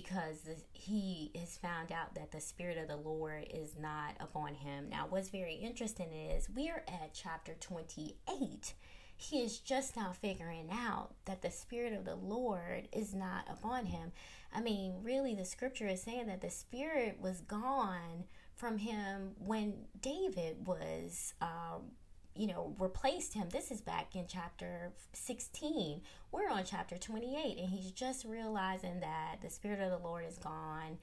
because 0.00 0.48
he 0.72 1.30
has 1.38 1.56
found 1.56 1.92
out 1.92 2.14
that 2.14 2.32
the 2.32 2.40
spirit 2.40 2.78
of 2.78 2.88
the 2.88 2.96
Lord 2.96 3.46
is 3.52 3.76
not 3.78 4.14
upon 4.20 4.54
him. 4.54 4.88
Now, 4.88 5.06
what's 5.08 5.30
very 5.30 5.54
interesting 5.54 6.12
is 6.12 6.48
we're 6.54 6.84
at 6.88 7.14
chapter 7.14 7.54
28 7.60 8.74
he 9.16 9.40
is 9.40 9.58
just 9.58 9.96
now 9.96 10.12
figuring 10.12 10.68
out 10.70 11.14
that 11.24 11.40
the 11.40 11.50
Spirit 11.50 11.94
of 11.94 12.04
the 12.04 12.16
Lord 12.16 12.88
is 12.92 13.14
not 13.14 13.48
upon 13.50 13.86
him. 13.86 14.12
I 14.54 14.60
mean, 14.60 14.96
really, 15.02 15.34
the 15.34 15.44
scripture 15.44 15.86
is 15.86 16.02
saying 16.02 16.26
that 16.26 16.42
the 16.42 16.50
Spirit 16.50 17.18
was 17.20 17.40
gone 17.40 18.24
from 18.54 18.78
him 18.78 19.32
when 19.38 19.86
David 20.00 20.66
was, 20.66 21.32
um, 21.40 21.92
you 22.36 22.46
know, 22.46 22.74
replaced 22.78 23.34
him. 23.34 23.48
This 23.50 23.70
is 23.70 23.80
back 23.80 24.14
in 24.14 24.26
chapter 24.28 24.92
16. 25.12 26.02
We're 26.32 26.48
on 26.48 26.64
chapter 26.64 26.96
28, 26.96 27.58
and 27.58 27.68
he's 27.68 27.90
just 27.90 28.24
realizing 28.24 29.00
that 29.00 29.36
the 29.42 29.50
Spirit 29.50 29.80
of 29.80 29.90
the 29.90 30.06
Lord 30.06 30.24
is 30.28 30.38
gone. 30.38 30.98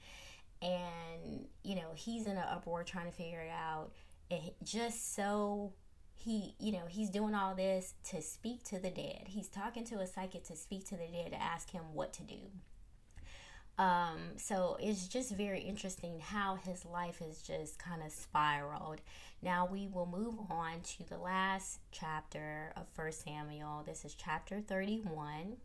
And, 0.62 1.46
you 1.62 1.74
know, 1.74 1.92
he's 1.94 2.26
in 2.26 2.36
an 2.36 2.44
uproar 2.50 2.84
trying 2.84 3.06
to 3.06 3.12
figure 3.12 3.40
it 3.40 3.50
out. 3.50 3.90
And 4.30 4.50
just 4.62 5.14
so 5.14 5.74
he 6.14 6.54
you 6.58 6.72
know 6.72 6.84
he's 6.88 7.10
doing 7.10 7.34
all 7.34 7.54
this 7.54 7.94
to 8.04 8.22
speak 8.22 8.62
to 8.64 8.78
the 8.78 8.90
dead 8.90 9.24
he's 9.26 9.48
talking 9.48 9.84
to 9.84 9.96
a 9.96 10.06
psychic 10.06 10.44
to 10.44 10.56
speak 10.56 10.86
to 10.86 10.96
the 10.96 11.06
dead 11.12 11.32
to 11.32 11.42
ask 11.42 11.70
him 11.70 11.82
what 11.92 12.12
to 12.12 12.22
do 12.22 12.50
um, 13.78 14.18
so 14.36 14.76
it's 14.80 15.08
just 15.08 15.32
very 15.32 15.60
interesting 15.60 16.20
how 16.20 16.56
his 16.56 16.84
life 16.84 17.18
has 17.18 17.42
just 17.42 17.78
kind 17.78 18.02
of 18.02 18.12
spiraled 18.12 19.00
now 19.42 19.68
we 19.70 19.88
will 19.88 20.06
move 20.06 20.34
on 20.50 20.80
to 20.82 21.08
the 21.08 21.18
last 21.18 21.80
chapter 21.90 22.72
of 22.76 22.86
first 22.94 23.24
samuel 23.24 23.82
this 23.86 24.04
is 24.04 24.14
chapter 24.14 24.60
31 24.60 25.56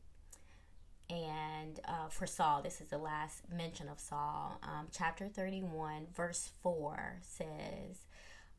and 1.10 1.80
uh, 1.88 2.08
for 2.10 2.28
Saul, 2.28 2.62
this 2.62 2.82
is 2.82 2.90
the 2.90 3.00
last 3.00 3.42
mention 3.52 3.90
of 3.90 4.00
Saul. 4.00 4.60
Um, 4.62 4.88
chapter 4.92 5.28
31, 5.28 6.06
verse 6.16 6.52
4 6.62 7.18
says, 7.24 8.06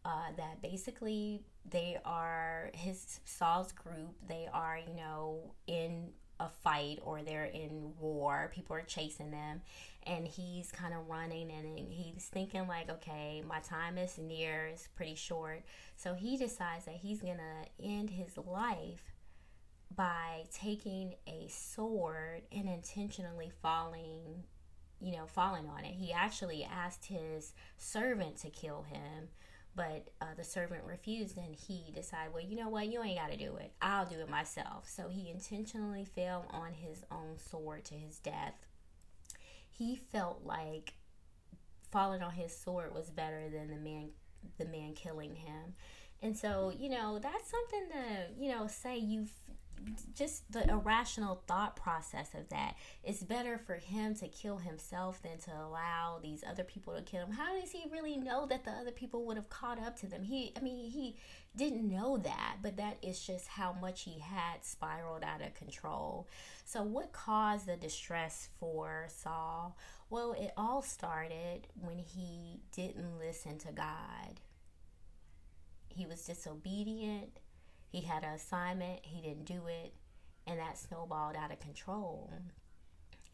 uh, 0.04 0.32
that 0.36 0.62
basically 0.62 1.42
they 1.68 1.98
are 2.04 2.70
his 2.74 3.20
Saul's 3.24 3.72
group. 3.72 4.14
They 4.26 4.48
are, 4.52 4.78
you 4.78 4.94
know, 4.94 5.54
in 5.66 6.08
a 6.40 6.48
fight 6.48 6.98
or 7.02 7.22
they're 7.22 7.44
in 7.44 7.92
war. 8.00 8.50
People 8.54 8.74
are 8.74 8.82
chasing 8.82 9.30
them, 9.30 9.60
and 10.04 10.26
he's 10.26 10.72
kind 10.72 10.94
of 10.94 11.08
running 11.08 11.50
and 11.50 11.78
he's 11.78 12.24
thinking 12.24 12.66
like, 12.66 12.90
okay, 12.90 13.42
my 13.46 13.60
time 13.60 13.98
is 13.98 14.18
near. 14.18 14.66
It's 14.66 14.88
pretty 14.88 15.14
short, 15.14 15.62
so 15.96 16.14
he 16.14 16.36
decides 16.36 16.86
that 16.86 16.96
he's 16.96 17.20
gonna 17.20 17.66
end 17.82 18.10
his 18.10 18.36
life 18.38 19.12
by 19.94 20.44
taking 20.52 21.14
a 21.26 21.48
sword 21.48 22.42
and 22.52 22.68
intentionally 22.68 23.50
falling 23.60 24.44
you 25.00 25.12
know 25.12 25.26
falling 25.26 25.66
on 25.66 25.84
it 25.84 25.94
he 25.94 26.12
actually 26.12 26.62
asked 26.62 27.06
his 27.06 27.54
servant 27.76 28.36
to 28.36 28.50
kill 28.50 28.82
him 28.82 29.28
but 29.74 30.08
uh, 30.20 30.34
the 30.36 30.44
servant 30.44 30.82
refused, 30.84 31.36
and 31.36 31.54
he 31.54 31.92
decided, 31.94 32.34
well, 32.34 32.42
you 32.42 32.56
know 32.56 32.68
what? 32.68 32.88
You 32.88 33.02
ain't 33.02 33.18
got 33.18 33.30
to 33.30 33.36
do 33.36 33.56
it. 33.56 33.72
I'll 33.80 34.06
do 34.06 34.20
it 34.20 34.28
myself. 34.28 34.88
So 34.88 35.08
he 35.08 35.30
intentionally 35.30 36.04
fell 36.04 36.46
on 36.50 36.72
his 36.74 37.04
own 37.10 37.38
sword 37.38 37.84
to 37.86 37.94
his 37.94 38.18
death. 38.18 38.66
He 39.70 39.96
felt 39.96 40.42
like 40.44 40.94
falling 41.90 42.22
on 42.22 42.32
his 42.32 42.56
sword 42.56 42.94
was 42.94 43.10
better 43.10 43.48
than 43.48 43.68
the 43.68 43.76
man 43.76 44.10
the 44.58 44.64
man 44.64 44.94
killing 44.94 45.34
him. 45.34 45.74
And 46.22 46.36
so, 46.36 46.72
you 46.76 46.88
know, 46.90 47.18
that's 47.18 47.50
something 47.50 47.88
to, 47.90 48.42
you 48.42 48.50
know, 48.50 48.66
say 48.66 48.98
you 48.98 49.26
just 50.14 50.50
the 50.52 50.68
irrational 50.68 51.42
thought 51.46 51.76
process 51.76 52.34
of 52.34 52.48
that. 52.50 52.74
It's 53.02 53.22
better 53.22 53.58
for 53.58 53.74
him 53.74 54.14
to 54.16 54.28
kill 54.28 54.58
himself 54.58 55.22
than 55.22 55.38
to 55.38 55.50
allow 55.50 56.18
these 56.22 56.44
other 56.48 56.64
people 56.64 56.94
to 56.94 57.02
kill 57.02 57.26
him. 57.26 57.32
How 57.32 57.58
does 57.58 57.70
he 57.70 57.84
really 57.90 58.16
know 58.16 58.46
that 58.46 58.64
the 58.64 58.70
other 58.70 58.90
people 58.90 59.24
would 59.26 59.36
have 59.36 59.48
caught 59.48 59.80
up 59.80 59.98
to 60.00 60.06
them? 60.06 60.22
He, 60.22 60.52
I 60.56 60.60
mean, 60.60 60.90
he 60.90 61.16
didn't 61.56 61.88
know 61.88 62.16
that, 62.18 62.56
but 62.62 62.76
that 62.76 62.98
is 63.02 63.20
just 63.20 63.48
how 63.48 63.72
much 63.80 64.02
he 64.02 64.20
had 64.20 64.64
spiraled 64.64 65.24
out 65.24 65.42
of 65.42 65.54
control. 65.54 66.28
So, 66.64 66.82
what 66.82 67.12
caused 67.12 67.66
the 67.66 67.76
distress 67.76 68.48
for 68.58 69.06
Saul? 69.08 69.76
Well, 70.08 70.32
it 70.32 70.52
all 70.56 70.82
started 70.82 71.68
when 71.80 71.98
he 71.98 72.60
didn't 72.72 73.18
listen 73.18 73.58
to 73.58 73.72
God. 73.72 74.40
He 75.88 76.06
was 76.06 76.24
disobedient. 76.24 77.40
He 77.90 78.02
had 78.02 78.22
an 78.22 78.34
assignment, 78.34 79.00
he 79.02 79.20
didn't 79.20 79.44
do 79.44 79.66
it, 79.66 79.92
and 80.46 80.58
that 80.58 80.78
snowballed 80.78 81.36
out 81.36 81.52
of 81.52 81.60
control. 81.60 82.32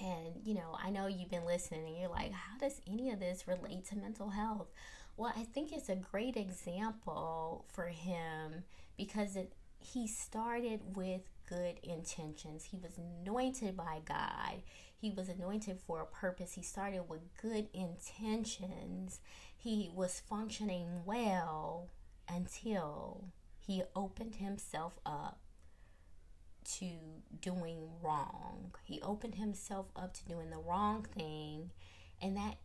And, 0.00 0.40
you 0.44 0.54
know, 0.54 0.76
I 0.82 0.90
know 0.90 1.06
you've 1.06 1.30
been 1.30 1.46
listening 1.46 1.86
and 1.86 1.96
you're 1.98 2.10
like, 2.10 2.32
how 2.32 2.58
does 2.58 2.80
any 2.90 3.10
of 3.10 3.20
this 3.20 3.46
relate 3.46 3.86
to 3.86 3.96
mental 3.96 4.30
health? 4.30 4.68
Well, 5.16 5.32
I 5.34 5.44
think 5.44 5.72
it's 5.72 5.88
a 5.88 5.96
great 5.96 6.36
example 6.36 7.64
for 7.68 7.86
him 7.86 8.64
because 8.96 9.36
it 9.36 9.52
he 9.78 10.08
started 10.08 10.96
with 10.96 11.28
good 11.48 11.78
intentions. 11.82 12.64
He 12.64 12.78
was 12.78 12.98
anointed 12.98 13.76
by 13.76 14.00
God. 14.04 14.62
He 14.96 15.10
was 15.10 15.28
anointed 15.28 15.78
for 15.86 16.00
a 16.00 16.06
purpose. 16.06 16.54
He 16.54 16.62
started 16.62 17.08
with 17.08 17.20
good 17.40 17.68
intentions. 17.72 19.20
He 19.56 19.90
was 19.94 20.20
functioning 20.28 21.02
well 21.04 21.90
until 22.28 23.32
he 23.66 23.82
opened 23.94 24.36
himself 24.36 24.98
up 25.04 25.40
to 26.78 26.86
doing 27.40 27.88
wrong. 28.02 28.74
He 28.84 29.00
opened 29.02 29.36
himself 29.36 29.86
up 29.96 30.14
to 30.14 30.24
doing 30.24 30.50
the 30.50 30.58
wrong 30.58 31.06
thing, 31.16 31.72
and 32.22 32.36
that 32.36 32.58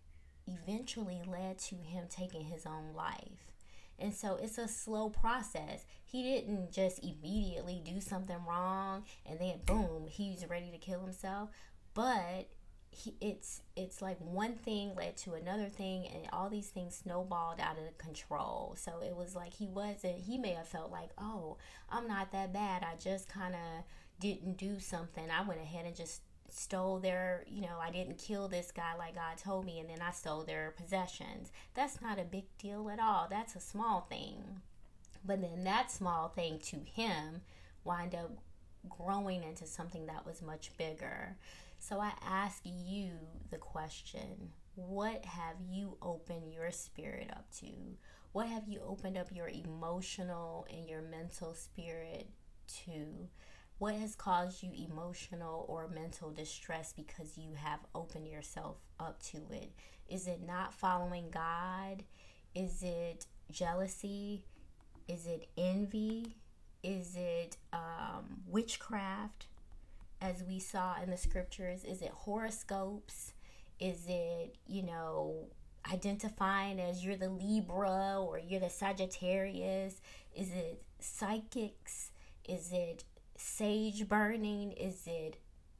eventually 0.48 1.22
led 1.26 1.58
to 1.60 1.76
him 1.76 2.06
taking 2.10 2.46
his 2.46 2.66
own 2.66 2.94
life. 2.96 3.52
And 3.98 4.14
so 4.14 4.38
it's 4.42 4.58
a 4.58 4.68
slow 4.68 5.10
process. 5.10 5.86
He 6.04 6.24
didn't 6.24 6.72
just 6.72 7.00
immediately 7.00 7.82
do 7.84 8.02
something 8.02 8.38
wrong 8.48 9.04
and 9.28 9.40
then 9.40 9.60
boom, 9.66 10.08
he's 10.10 10.44
ready 10.50 10.72
to 10.72 10.78
kill 10.80 11.02
himself. 11.02 11.50
But 11.94 12.50
he, 12.92 13.16
it's 13.22 13.62
it's 13.76 14.02
like 14.02 14.18
one 14.20 14.56
thing 14.56 14.94
led 14.96 15.16
to 15.18 15.34
another 15.34 15.70
thing 15.70 16.06
and 16.14 16.28
all 16.34 16.50
these 16.50 16.68
things 16.68 16.96
snowballed 16.96 17.60
out 17.60 17.78
of 17.78 17.98
control. 17.98 18.76
So 18.78 19.00
it 19.04 19.16
was 19.16 19.34
like 19.36 19.54
he 19.54 19.68
wasn't 19.68 20.20
he 20.20 20.38
may 20.38 20.52
have 20.52 20.68
felt 20.68 20.92
like 20.92 21.10
oh 21.18 21.58
i'm 21.90 22.08
not 22.08 22.32
that 22.34 22.54
bad. 22.54 22.84
I 22.84 22.96
just 22.98 23.30
kind 23.30 23.56
of 23.56 23.84
didn't 24.20 24.58
do 24.58 24.80
something. 24.80 25.24
I 25.32 25.48
went 25.48 25.62
ahead 25.62 25.86
and 25.86 25.96
just 25.96 26.22
stole 26.50 27.00
their 27.00 27.46
you 27.48 27.62
know 27.62 27.78
i 27.82 27.90
didn't 27.90 28.18
kill 28.18 28.50
this 28.50 28.74
guy 28.74 28.94
like 29.00 29.16
god 29.16 29.38
told 29.38 29.66
me 29.66 29.80
and 29.80 29.90
then 29.90 30.02
i 30.02 30.12
stole 30.12 30.44
their 30.44 30.74
possessions. 30.76 31.52
That's 31.74 32.02
not 32.02 32.20
a 32.20 32.26
big 32.26 32.46
deal 32.58 32.90
at 32.90 33.00
all. 33.00 33.28
That's 33.30 33.56
a 33.56 33.62
small 33.62 34.02
thing. 34.10 34.62
But 35.24 35.42
then 35.42 35.64
that 35.64 35.92
small 35.92 36.28
thing 36.28 36.60
to 36.60 36.78
him 36.78 37.42
wind 37.86 38.16
up 38.16 38.32
growing 38.90 39.44
into 39.44 39.66
something 39.66 40.08
that 40.08 40.26
was 40.26 40.42
much 40.42 40.72
bigger 40.78 41.38
so 41.82 42.00
I 42.00 42.12
ask 42.24 42.62
you 42.64 43.14
the 43.50 43.58
question 43.58 44.52
what 44.76 45.26
have 45.26 45.56
you 45.68 45.98
opened 46.02 46.54
your 46.54 46.72
spirit 46.72 47.30
up 47.32 47.50
to? 47.60 47.72
What 48.34 48.48
have 48.48 48.68
you 48.68 48.82
opened 48.88 49.18
up 49.18 49.28
your 49.34 49.50
emotional 49.50 50.66
and 50.72 50.88
your 50.88 51.02
mental 51.02 51.54
spirit 51.56 52.30
to? 52.86 53.28
What 53.80 53.96
has 53.96 54.16
caused 54.16 54.62
you 54.62 54.72
emotional 54.74 55.66
or 55.68 55.88
mental 55.90 56.30
distress 56.30 56.94
because 56.94 57.36
you 57.36 57.56
have 57.56 57.80
opened 57.96 58.28
yourself 58.28 58.78
up 59.00 59.22
to 59.24 59.38
it? 59.52 59.72
Is 60.08 60.28
it 60.28 60.42
not 60.46 60.74
following 60.74 61.32
God? 61.32 62.04
Is 62.54 62.84
it 62.84 63.26
jealousy? 63.52 64.46
Is 65.08 65.26
it 65.26 65.50
envy? 65.58 66.38
Is 66.84 67.16
it 67.16 67.58
um, 67.74 68.42
witchcraft? 68.48 69.48
As 70.22 70.44
we 70.44 70.60
saw 70.60 70.96
in 71.02 71.10
the 71.10 71.18
scriptures? 71.18 71.84
Is 71.84 72.02
it 72.02 72.12
horoscopes? 72.12 73.34
Is 73.80 74.06
it, 74.08 74.58
you 74.68 74.84
know, 74.84 75.48
identifying 75.92 76.80
as 76.80 77.04
you're 77.04 77.16
the 77.16 77.30
Libra 77.30 78.22
or 78.22 78.38
you're 78.38 78.60
the 78.60 78.70
Sagittarius? 78.70 80.02
Is 80.36 80.52
it 80.52 80.84
psychics? 81.00 82.12
Is 82.48 82.72
it 82.72 83.04
sage 83.36 84.08
burning? 84.08 84.72
Is 84.74 85.04
it 85.08 85.38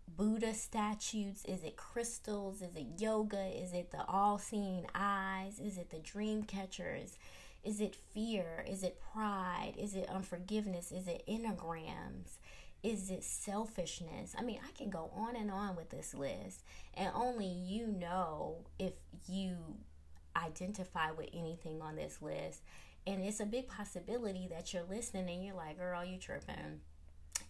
Buddha 0.08 0.54
statues? 0.54 1.46
Is 1.46 1.64
it 1.64 1.78
crystals? 1.78 2.62
Is 2.62 2.76
it 2.76 3.00
yoga? 3.00 3.46
Is 3.46 3.74
it 3.74 3.92
the 3.92 4.04
all 4.08 4.40
seeing 4.40 4.86
eyes? 4.96 5.60
Is 5.60 5.78
it 5.78 5.92
the 5.92 6.00
dream 6.00 6.44
catchers? 6.44 7.18
Is 7.64 7.80
it 7.80 7.96
fear? 7.96 8.66
Is 8.68 8.82
it 8.82 9.00
pride? 9.14 9.74
Is 9.78 9.94
it 9.94 10.10
unforgiveness? 10.10 10.92
Is 10.92 11.08
it 11.08 11.24
enneagrams? 11.30 12.40
Is 12.84 13.12
it 13.12 13.24
selfishness? 13.24 14.36
I 14.38 14.42
mean, 14.42 14.60
I 14.68 14.72
can 14.72 14.90
go 14.90 15.12
on 15.16 15.36
and 15.36 15.52
on 15.52 15.76
with 15.76 15.90
this 15.90 16.14
list, 16.16 16.64
and 16.96 17.12
only 17.14 17.46
you 17.46 17.88
know 17.88 18.66
if 18.80 18.94
you 19.28 19.56
identify 20.36 21.12
with 21.12 21.30
anything 21.34 21.82
on 21.82 21.96
this 21.96 22.22
list. 22.22 22.62
And 23.06 23.24
it's 23.24 23.40
a 23.40 23.46
big 23.46 23.68
possibility 23.68 24.48
that 24.52 24.74
you're 24.74 24.84
listening 24.84 25.28
and 25.30 25.46
you're 25.46 25.56
like, 25.56 25.78
girl, 25.78 26.06
you 26.06 26.18
tripping. 26.18 26.82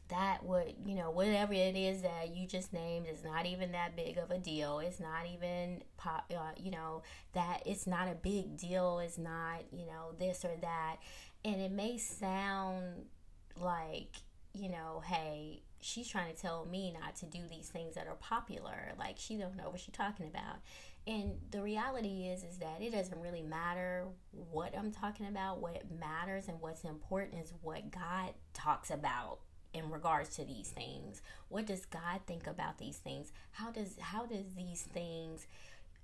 That 0.07 0.43
would, 0.43 0.75
you 0.85 0.95
know, 0.95 1.09
whatever 1.09 1.53
it 1.53 1.75
is 1.75 2.01
that 2.01 2.35
you 2.35 2.45
just 2.47 2.73
named 2.73 3.07
is 3.09 3.23
not 3.23 3.45
even 3.45 3.71
that 3.71 3.95
big 3.95 4.17
of 4.17 4.31
a 4.31 4.37
deal. 4.37 4.79
It's 4.79 4.99
not 4.99 5.25
even, 5.33 5.83
pop, 5.97 6.31
uh, 6.35 6.51
you 6.57 6.71
know, 6.71 7.03
that 7.33 7.63
it's 7.65 7.87
not 7.87 8.09
a 8.09 8.15
big 8.15 8.57
deal. 8.57 8.99
It's 8.99 9.17
not, 9.17 9.63
you 9.71 9.85
know, 9.85 10.13
this 10.19 10.43
or 10.43 10.55
that. 10.61 10.97
And 11.45 11.61
it 11.61 11.71
may 11.71 11.97
sound 11.97 13.05
like 13.57 14.17
you 14.53 14.69
know, 14.69 15.01
hey, 15.05 15.63
she's 15.79 16.07
trying 16.07 16.33
to 16.33 16.39
tell 16.39 16.65
me 16.65 16.93
not 16.99 17.15
to 17.17 17.25
do 17.25 17.39
these 17.49 17.69
things 17.69 17.95
that 17.95 18.07
are 18.07 18.15
popular. 18.15 18.93
Like 18.97 19.15
she 19.17 19.37
don't 19.37 19.55
know 19.55 19.69
what 19.69 19.79
she's 19.79 19.93
talking 19.93 20.27
about. 20.27 20.57
And 21.07 21.33
the 21.49 21.61
reality 21.61 22.27
is 22.27 22.43
is 22.43 22.57
that 22.59 22.81
it 22.81 22.91
doesn't 22.91 23.19
really 23.19 23.41
matter 23.41 24.05
what 24.31 24.77
I'm 24.77 24.91
talking 24.91 25.27
about. 25.27 25.59
What 25.59 25.83
matters 25.99 26.47
and 26.47 26.61
what's 26.61 26.83
important 26.83 27.43
is 27.43 27.53
what 27.61 27.91
God 27.91 28.33
talks 28.53 28.91
about 28.91 29.39
in 29.73 29.89
regards 29.89 30.35
to 30.35 30.45
these 30.45 30.69
things. 30.69 31.21
What 31.49 31.65
does 31.65 31.85
God 31.85 32.21
think 32.27 32.45
about 32.45 32.77
these 32.77 32.97
things? 32.97 33.31
How 33.51 33.71
does 33.71 33.95
how 33.99 34.25
does 34.25 34.53
these 34.55 34.83
things 34.83 35.47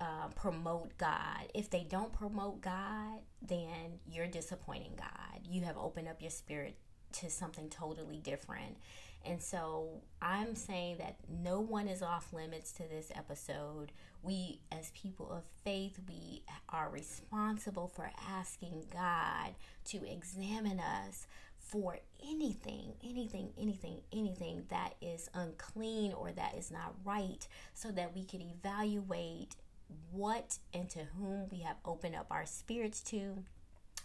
uh, 0.01 0.29
promote 0.35 0.97
God? 0.97 1.51
If 1.53 1.69
they 1.69 1.85
don't 1.87 2.13
promote 2.13 2.61
God, 2.61 3.19
then 3.41 3.99
you're 4.09 4.27
disappointing 4.27 4.93
God. 4.97 5.41
You 5.43 5.61
have 5.61 5.77
opened 5.77 6.07
up 6.07 6.21
your 6.21 6.31
spirit 6.31 6.77
to 7.13 7.29
something 7.29 7.69
totally 7.69 8.17
different. 8.17 8.77
And 9.25 9.41
so 9.41 10.01
I'm 10.21 10.55
saying 10.55 10.97
that 10.99 11.17
no 11.27 11.59
one 11.59 11.87
is 11.87 12.01
off 12.01 12.31
limits 12.31 12.71
to 12.73 12.83
this 12.83 13.11
episode. 13.13 13.91
We, 14.21 14.61
as 14.71 14.91
people 14.91 15.31
of 15.31 15.43
faith, 15.63 15.99
we 16.07 16.43
are 16.69 16.89
responsible 16.89 17.87
for 17.87 18.11
asking 18.29 18.85
God 18.93 19.55
to 19.85 20.09
examine 20.09 20.79
us 20.79 21.27
for 21.57 21.97
anything, 22.25 22.93
anything, 23.03 23.49
anything, 23.59 23.99
anything 24.13 24.63
that 24.69 24.93
is 25.01 25.29
unclean 25.33 26.13
or 26.13 26.31
that 26.31 26.55
is 26.57 26.71
not 26.71 26.95
right, 27.03 27.45
so 27.73 27.91
that 27.91 28.15
we 28.15 28.23
can 28.23 28.41
evaluate 28.41 29.55
what 30.11 30.57
and 30.73 30.89
to 30.89 30.99
whom 31.17 31.49
we 31.51 31.59
have 31.59 31.77
opened 31.83 32.15
up 32.15 32.27
our 32.31 32.45
spirits 32.45 33.01
to. 33.01 33.43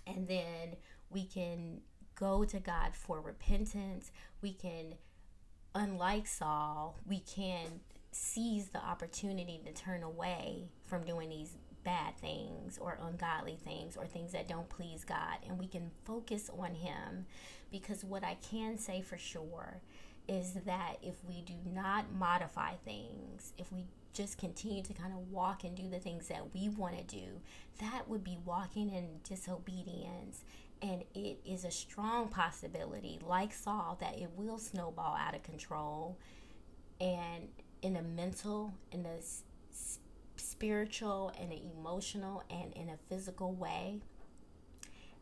And 0.07 0.27
then 0.27 0.77
we 1.11 1.27
can 1.27 1.83
go 2.15 2.45
to 2.45 2.59
God 2.59 2.95
for 2.95 3.21
repentance. 3.21 4.11
We 4.41 4.53
can, 4.53 4.95
unlike 5.75 6.27
Saul, 6.27 6.99
we 7.07 7.21
can 7.21 7.81
seize 8.11 8.69
the 8.69 8.85
opportunity 8.85 9.61
to 9.65 9.73
turn 9.73 10.03
away 10.03 10.69
from 10.87 11.05
doing 11.05 11.31
these 11.31 11.57
bad 11.85 12.17
things 12.19 12.79
or 12.79 12.99
ungodly 13.03 13.57
things 13.65 13.97
or 13.97 14.07
things 14.07 14.33
that 14.33 14.47
don't 14.47 14.69
please 14.69 15.05
God 15.05 15.39
and 15.49 15.59
we 15.59 15.67
can 15.67 15.91
focus 16.05 16.49
on 16.57 16.75
Him 16.75 17.27
because 17.73 18.05
what 18.05 18.23
I 18.23 18.37
can 18.49 18.79
say 18.79 19.01
for 19.01 19.19
sure 19.19 19.81
is 20.29 20.53
that 20.67 20.97
if 21.03 21.17
we 21.25 21.43
do 21.43 21.55
not 21.73 22.13
modify 22.13 22.75
things, 22.85 23.53
if 23.59 23.73
we 23.73 23.87
just 24.13 24.39
continue 24.39 24.83
to 24.83 24.93
kind 24.93 25.13
of 25.13 25.31
walk 25.31 25.65
and 25.65 25.75
do 25.75 25.89
the 25.89 25.99
things 25.99 26.29
that 26.29 26.55
we 26.55 26.69
want 26.69 26.97
to 26.97 27.17
do, 27.17 27.41
that 27.81 28.09
would 28.09 28.23
be 28.23 28.39
walking 28.45 28.91
in 28.91 29.21
disobedience 29.29 30.45
and 30.83 31.05
it 31.15 31.39
is 31.45 31.65
a 31.65 31.71
strong 31.71 32.29
possibility, 32.29 33.21
like 33.25 33.53
Saul, 33.53 33.97
that 34.01 34.19
it 34.19 34.31
will 34.37 34.59
snowball 34.59 35.17
out 35.17 35.35
of 35.35 35.43
control 35.45 36.19
and 37.01 37.49
in 37.83 37.97
a 37.97 38.03
mental, 38.03 38.75
in 38.91 39.07
a 39.07 39.19
spiritual, 40.37 41.33
and 41.41 41.53
an 41.53 41.61
emotional, 41.79 42.43
and 42.51 42.73
in 42.75 42.89
a 42.89 42.97
physical 43.09 43.53
way. 43.53 44.01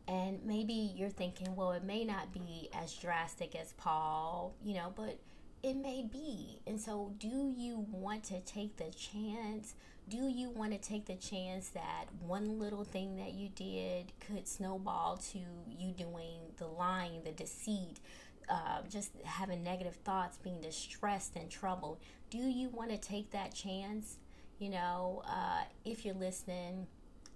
And 0.07 0.43
maybe 0.45 0.93
you're 0.95 1.09
thinking, 1.09 1.55
well, 1.55 1.71
it 1.71 1.83
may 1.83 2.03
not 2.03 2.33
be 2.33 2.69
as 2.73 2.93
drastic 2.93 3.55
as 3.55 3.73
Paul, 3.73 4.53
you 4.63 4.75
know, 4.75 4.91
but 4.95 5.19
it 5.63 5.75
may 5.75 6.03
be. 6.03 6.59
And 6.67 6.79
so, 6.79 7.13
do 7.17 7.53
you 7.55 7.85
want 7.91 8.23
to 8.25 8.39
take 8.41 8.77
the 8.77 8.91
chance? 8.91 9.75
Do 10.11 10.27
you 10.27 10.49
want 10.49 10.73
to 10.73 10.77
take 10.77 11.05
the 11.05 11.15
chance 11.15 11.69
that 11.69 12.07
one 12.19 12.59
little 12.59 12.83
thing 12.83 13.15
that 13.15 13.31
you 13.31 13.47
did 13.47 14.11
could 14.19 14.45
snowball 14.45 15.15
to 15.31 15.37
you 15.37 15.93
doing 15.93 16.41
the 16.57 16.67
lying, 16.67 17.21
the 17.23 17.31
deceit, 17.31 18.01
uh, 18.49 18.81
just 18.89 19.11
having 19.23 19.63
negative 19.63 19.95
thoughts, 20.03 20.37
being 20.37 20.59
distressed 20.59 21.37
and 21.37 21.49
troubled? 21.49 21.99
Do 22.29 22.39
you 22.39 22.67
want 22.67 22.91
to 22.91 22.97
take 22.97 23.31
that 23.31 23.53
chance? 23.55 24.17
You 24.59 24.71
know, 24.71 25.23
uh, 25.25 25.63
if 25.85 26.03
you're 26.03 26.13
listening 26.13 26.87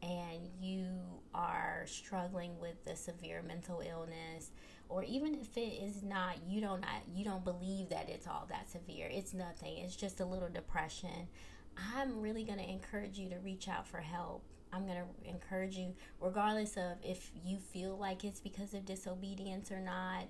and 0.03 0.49
you 0.59 0.85
are 1.33 1.85
struggling 1.85 2.59
with 2.59 2.75
a 2.87 2.97
severe 2.97 3.41
mental 3.41 3.79
illness, 3.89 4.51
or 4.89 5.01
even 5.05 5.33
if 5.33 5.55
it 5.55 5.81
is 5.81 6.03
not 6.03 6.35
you 6.45 6.59
don't 6.59 6.81
not, 6.81 7.01
you 7.15 7.23
don't 7.23 7.45
believe 7.45 7.87
that 7.87 8.09
it's 8.09 8.27
all 8.27 8.45
that 8.49 8.69
severe 8.69 9.09
it's 9.11 9.33
nothing 9.33 9.79
it's 9.79 9.95
just 9.95 10.19
a 10.19 10.25
little 10.25 10.49
depression 10.49 11.27
i'm 11.95 12.21
really 12.21 12.43
going 12.43 12.59
to 12.59 12.69
encourage 12.69 13.17
you 13.17 13.29
to 13.29 13.37
reach 13.39 13.67
out 13.67 13.87
for 13.87 13.97
help. 13.97 14.43
I'm 14.73 14.85
going 14.85 14.97
to 14.97 15.29
encourage 15.29 15.77
you 15.77 15.93
regardless 16.19 16.75
of 16.75 16.97
if 17.01 17.31
you 17.45 17.57
feel 17.59 17.97
like 17.97 18.25
it's 18.25 18.41
because 18.41 18.73
of 18.73 18.83
disobedience 18.85 19.71
or 19.71 19.79
not 19.79 20.25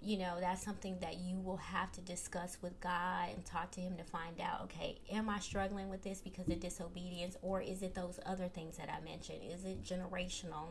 you 0.00 0.18
know 0.18 0.36
that's 0.40 0.62
something 0.64 0.98
that 1.00 1.18
you 1.18 1.38
will 1.38 1.56
have 1.56 1.90
to 1.92 2.00
discuss 2.02 2.58
with 2.60 2.78
god 2.80 3.28
and 3.34 3.44
talk 3.44 3.70
to 3.70 3.80
him 3.80 3.96
to 3.96 4.04
find 4.04 4.40
out 4.40 4.62
okay 4.62 4.98
am 5.10 5.30
i 5.30 5.38
struggling 5.38 5.88
with 5.88 6.02
this 6.02 6.20
because 6.20 6.48
of 6.48 6.60
disobedience 6.60 7.36
or 7.40 7.60
is 7.60 7.82
it 7.82 7.94
those 7.94 8.18
other 8.26 8.48
things 8.48 8.76
that 8.76 8.88
i 8.90 9.02
mentioned? 9.04 9.38
Is 9.50 9.64
it 9.64 9.82
generational 9.82 10.68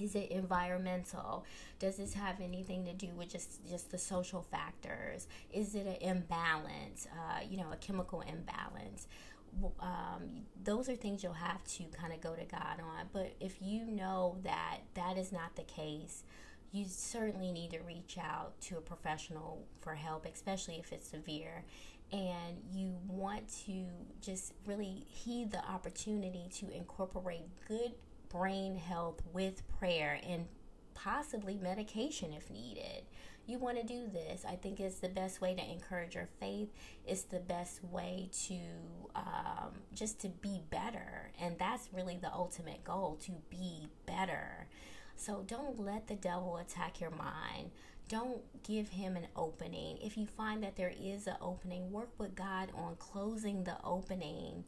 is 0.00 0.14
it 0.14 0.30
environmental? 0.30 1.44
Does 1.78 1.96
this 1.96 2.14
have 2.14 2.40
anything 2.40 2.84
to 2.84 2.92
do 2.92 3.08
with 3.16 3.30
just 3.30 3.66
just 3.68 3.90
the 3.90 3.98
social 3.98 4.42
factors? 4.42 5.26
Is 5.52 5.74
it 5.74 5.86
an 5.86 5.96
imbalance? 6.00 7.06
Uh, 7.12 7.40
you 7.48 7.56
know, 7.56 7.70
a 7.72 7.76
chemical 7.76 8.22
imbalance. 8.22 9.06
Um, 9.80 10.42
those 10.62 10.88
are 10.88 10.94
things 10.94 11.22
you'll 11.22 11.32
have 11.32 11.64
to 11.64 11.84
kind 11.84 12.12
of 12.12 12.20
go 12.20 12.34
to 12.34 12.44
God 12.44 12.80
on. 12.80 13.08
But 13.12 13.34
if 13.40 13.56
you 13.60 13.86
know 13.86 14.36
that 14.44 14.78
that 14.94 15.16
is 15.16 15.32
not 15.32 15.56
the 15.56 15.62
case, 15.62 16.24
you 16.70 16.84
certainly 16.86 17.50
need 17.50 17.70
to 17.70 17.80
reach 17.80 18.18
out 18.18 18.60
to 18.62 18.76
a 18.76 18.80
professional 18.80 19.64
for 19.80 19.94
help, 19.94 20.26
especially 20.26 20.76
if 20.76 20.92
it's 20.92 21.08
severe. 21.08 21.64
And 22.12 22.62
you 22.72 22.94
want 23.06 23.48
to 23.66 23.84
just 24.20 24.54
really 24.66 25.04
heed 25.08 25.50
the 25.50 25.64
opportunity 25.66 26.48
to 26.54 26.70
incorporate 26.70 27.42
good 27.66 27.92
brain 28.28 28.76
health 28.76 29.22
with 29.32 29.62
prayer 29.78 30.20
and 30.26 30.46
possibly 30.94 31.56
medication 31.56 32.32
if 32.32 32.50
needed. 32.50 33.02
You 33.46 33.58
want 33.58 33.78
to 33.78 33.82
do 33.82 34.08
this. 34.12 34.44
I 34.46 34.56
think 34.56 34.78
it's 34.78 34.98
the 34.98 35.08
best 35.08 35.40
way 35.40 35.54
to 35.54 35.72
encourage 35.72 36.14
your 36.14 36.28
faith. 36.38 36.68
It's 37.06 37.22
the 37.22 37.40
best 37.40 37.82
way 37.82 38.28
to 38.46 38.58
um, 39.14 39.72
just 39.94 40.20
to 40.20 40.28
be 40.28 40.60
better. 40.70 41.30
And 41.40 41.58
that's 41.58 41.88
really 41.92 42.18
the 42.20 42.32
ultimate 42.32 42.84
goal 42.84 43.18
to 43.22 43.32
be 43.48 43.88
better. 44.04 44.66
So 45.16 45.44
don't 45.46 45.80
let 45.80 46.08
the 46.08 46.14
devil 46.14 46.58
attack 46.58 47.00
your 47.00 47.10
mind. 47.10 47.70
Don't 48.08 48.42
give 48.62 48.90
him 48.90 49.16
an 49.16 49.26
opening. 49.34 49.98
If 50.02 50.16
you 50.16 50.26
find 50.26 50.62
that 50.62 50.76
there 50.76 50.92
is 50.98 51.26
an 51.26 51.36
opening, 51.40 51.90
work 51.90 52.10
with 52.18 52.34
God 52.34 52.70
on 52.74 52.96
closing 52.96 53.64
the 53.64 53.76
opening 53.82 54.64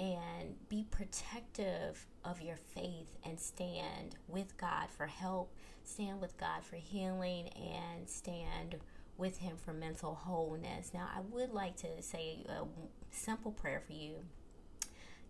and 0.00 0.54
be 0.70 0.86
protective 0.90 2.06
of 2.24 2.40
your 2.40 2.56
faith 2.56 3.18
and 3.24 3.38
stand 3.38 4.16
with 4.28 4.56
God 4.56 4.88
for 4.96 5.06
help, 5.06 5.52
stand 5.84 6.20
with 6.20 6.38
God 6.38 6.64
for 6.64 6.76
healing, 6.76 7.48
and 7.50 8.08
stand 8.08 8.76
with 9.18 9.38
Him 9.38 9.56
for 9.58 9.74
mental 9.74 10.14
wholeness. 10.14 10.92
Now, 10.94 11.08
I 11.14 11.20
would 11.20 11.52
like 11.52 11.76
to 11.78 12.00
say 12.00 12.38
a 12.48 12.64
simple 13.10 13.52
prayer 13.52 13.82
for 13.86 13.92
you. 13.92 14.14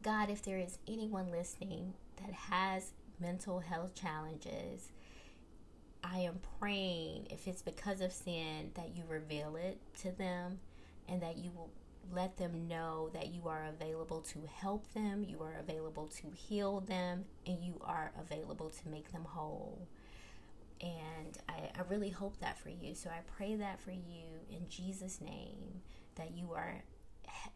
God, 0.02 0.30
if 0.30 0.42
there 0.42 0.58
is 0.58 0.78
anyone 0.86 1.32
listening 1.32 1.94
that 2.22 2.32
has 2.32 2.92
mental 3.20 3.58
health 3.58 3.94
challenges, 3.94 4.92
I 6.04 6.18
am 6.20 6.38
praying 6.60 7.26
if 7.30 7.48
it's 7.48 7.62
because 7.62 8.00
of 8.00 8.12
sin 8.12 8.70
that 8.74 8.96
you 8.96 9.02
reveal 9.08 9.56
it 9.56 9.78
to 10.02 10.12
them 10.12 10.60
and 11.08 11.20
that 11.22 11.36
you 11.36 11.50
will 11.54 11.70
let 12.12 12.36
them 12.36 12.66
know 12.68 13.10
that 13.12 13.28
you 13.28 13.46
are 13.48 13.66
available 13.66 14.20
to 14.20 14.40
help 14.52 14.92
them, 14.92 15.24
you 15.24 15.40
are 15.42 15.58
available 15.60 16.08
to 16.08 16.30
heal 16.34 16.80
them, 16.80 17.24
and 17.46 17.62
you 17.62 17.80
are 17.82 18.12
available 18.18 18.70
to 18.70 18.88
make 18.88 19.12
them 19.12 19.24
whole. 19.24 19.86
And 20.80 21.38
I, 21.48 21.70
I 21.78 21.82
really 21.88 22.10
hope 22.10 22.40
that 22.40 22.58
for 22.58 22.70
you. 22.70 22.94
So 22.94 23.10
I 23.10 23.20
pray 23.36 23.54
that 23.56 23.80
for 23.80 23.90
you 23.90 24.40
in 24.50 24.68
Jesus' 24.68 25.20
name 25.20 25.82
that 26.16 26.36
you 26.36 26.52
are 26.52 26.82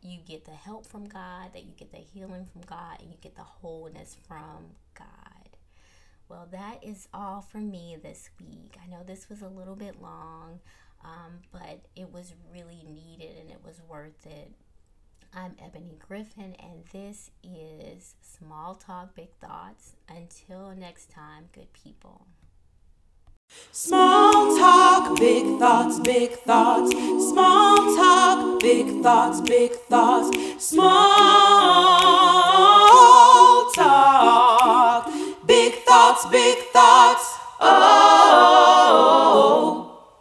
you 0.03 0.19
get 0.27 0.45
the 0.45 0.53
help 0.53 0.87
from 0.87 1.07
God, 1.07 1.53
that 1.53 1.65
you 1.65 1.73
get 1.77 1.91
the 1.91 1.99
healing 1.99 2.47
from 2.47 2.63
God, 2.63 2.99
and 3.01 3.11
you 3.11 3.17
get 3.21 3.35
the 3.35 3.43
wholeness 3.43 4.17
from 4.27 4.77
God. 4.95 5.09
Well, 6.29 6.49
that 6.53 6.83
is 6.83 7.09
all 7.13 7.41
for 7.41 7.59
me 7.59 7.97
this 8.03 8.31
week. 8.41 8.77
I 8.83 8.89
know 8.89 9.03
this 9.05 9.29
was 9.29 9.43
a 9.43 9.49
little 9.49 9.77
bit 9.77 10.01
long. 10.01 10.61
Um, 11.05 11.41
but 11.53 11.81
it 11.95 12.11
was 12.13 12.35
really 12.51 12.83
needed 12.83 13.37
and 13.39 13.51
it 13.51 13.63
was 13.65 13.81
worth 13.89 14.27
it. 14.27 14.53
I'm 15.37 15.57
Ebony 15.63 15.99
Griffin, 15.99 16.55
and 16.61 16.85
this 16.93 17.33
is 17.43 18.15
Small 18.23 18.77
Talk 18.77 19.17
Big 19.17 19.31
Thoughts. 19.41 19.97
Until 20.09 20.73
next 20.77 21.11
time, 21.11 21.49
good 21.53 21.73
people. 21.73 22.29
Small 23.73 24.57
talk, 24.57 25.19
big 25.19 25.59
thoughts, 25.59 25.99
big 26.01 26.31
thoughts. 26.31 26.91
Small 27.31 27.77
talk, 27.97 28.61
big 28.61 29.03
thoughts, 29.03 29.41
big 29.41 29.73
thoughts. 29.73 30.31
Small 30.65 30.93
talk, 33.73 35.11
big 35.47 35.75
thoughts, 35.85 36.27
big 36.27 36.59
thoughts. 36.73 38.64